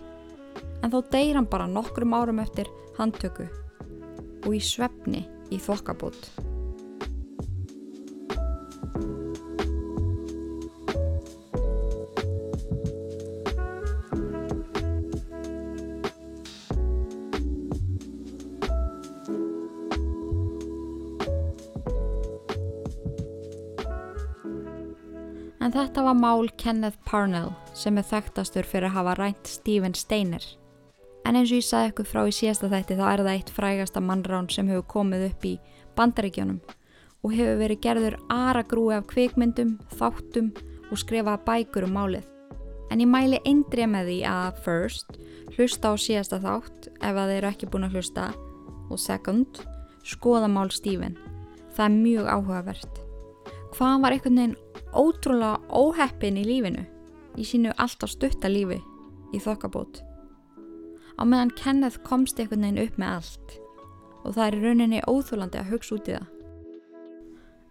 [0.84, 2.68] En þá deyr hann bara nokkrum árum eftir
[2.99, 3.47] handtöku
[4.43, 6.49] og í svefni í þokkabót.
[25.70, 30.41] En þetta var mál Kenneth Parnell sem er þekktastur fyrir að hafa rænt Stephen Steiner.
[31.22, 34.01] En eins og ég sagði ykkur frá í síðasta þætti þá er það eitt frægasta
[34.01, 35.51] mannrán sem hefur komið upp í
[35.99, 36.57] bandaríkjónum
[37.22, 40.47] og hefur verið gerður aðra grúi af kvikmyndum, þáttum
[40.89, 42.26] og skrifað bækur um málið.
[42.89, 45.20] En ég mæli eindrið með því að first,
[45.53, 48.32] hlusta á síðasta þátt ef að þeir eru ekki búin að hlusta
[48.89, 49.61] og second,
[50.01, 51.13] skoða mál Stephen.
[51.78, 53.05] Það er mjög áhugavert.
[53.76, 54.55] Hvaðan var einhvern veginn
[54.97, 56.86] ótrúlega óheppin í lífinu
[57.39, 58.80] í sínu alltaf stutta lífi
[59.36, 60.01] í þokkabót.
[61.20, 63.55] Á meðan Kenneth komst einhvern veginn upp með allt.
[64.26, 66.28] Og það er rauninni óþúlandi að hugsa út í það.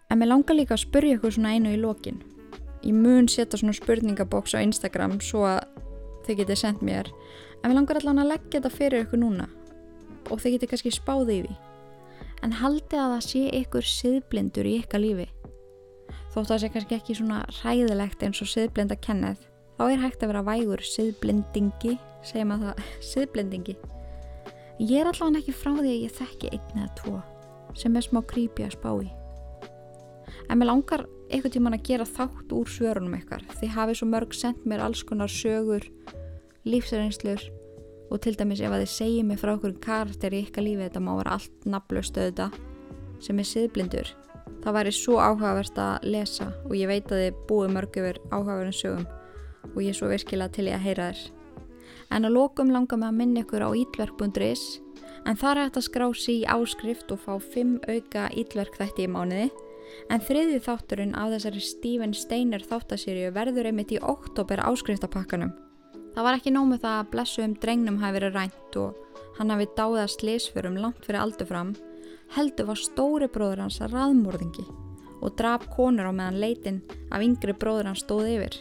[0.09, 2.23] En mér langar líka að spurja ykkur svona einu í lokin.
[2.87, 5.67] Ég mun setja svona spurningabóks á Instagram svo að
[6.29, 7.11] þið getið sendt mér.
[7.61, 9.49] En mér langar allavega að leggja þetta fyrir ykkur núna.
[10.31, 11.59] Og þið getið kannski spáðið í því.
[12.47, 15.29] En haldið að það sé ykkur siðblindur í ykkar lífi
[16.39, 19.45] þótt það sé kannski ekki svona ræðilegt eins og siðblind að kennið
[19.79, 21.95] þá er hægt að vera vægur siðblindingi
[22.27, 23.77] segjum að það, siðblindingi.
[24.79, 27.21] Ég er allavega ekki frá því að ég þekki einn eða tvo
[27.79, 29.09] sem er smá creepy að spá í.
[30.49, 34.35] En mér langar eitthvað tíman að gera þátt úr svörunum ykkar því hafið svo mörg
[34.37, 35.85] sendt mér alls konar sögur
[36.69, 37.45] lífsreinslur
[38.09, 41.05] og til dæmis ef að þið segja mig frá okkur karakter í ykkar lífi þetta
[41.05, 42.49] má vera allt naflust auðvita
[43.25, 44.15] sem er siðblindur
[44.65, 48.79] Það væri svo áhugavert að lesa og ég veit að þið búið mörg yfir áhugaverðin
[48.79, 49.07] sögum
[49.75, 51.23] og ég er svo virkilega til ég að heyra þér.
[52.15, 54.65] En að lokum langar mig að minna ykkur á ítverk.is
[55.29, 59.07] en þar er þetta að skrá sér í áskrift og fá 5 auka ítverk þætti
[59.07, 59.49] í mánuði
[60.13, 65.53] en þriði þátturinn af þessari Stephen Steiner þáttaseríu verður einmitt í oktober áskriftapakkanum.
[66.15, 69.69] Það var ekki nómið það að blessu um drengnum hafi verið rænt og hann hafi
[69.79, 71.77] dáðað slísförum langt fyrir aldur fram
[72.37, 74.67] heldur var stóri bróður hans að raðmórðingi
[75.19, 78.59] og draf konur á meðan leitin af yngri bróður hans stóð yfir.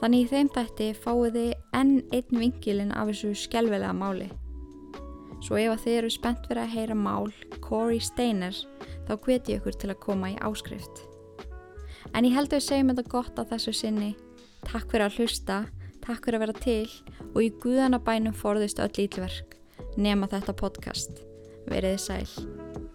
[0.00, 4.28] Þannig í þeim þætti fáið þið enn einn vingilin af þessu skjálfilega máli.
[5.42, 7.30] Svo ef þið eru spennt fyrir að heyra mál
[7.62, 8.56] Corey Steiner
[9.06, 11.04] þá hveti ég ykkur til að koma í áskrift.
[12.14, 14.10] En ég held að við segjum þetta gott að þessu sinni.
[14.66, 15.60] Takk fyrir að hlusta,
[16.02, 16.90] takk fyrir að vera til
[17.34, 19.58] og í guðanabænum forðist öll ítlverk
[19.98, 21.27] nema þetta podcast.
[21.68, 22.87] Verið sæl.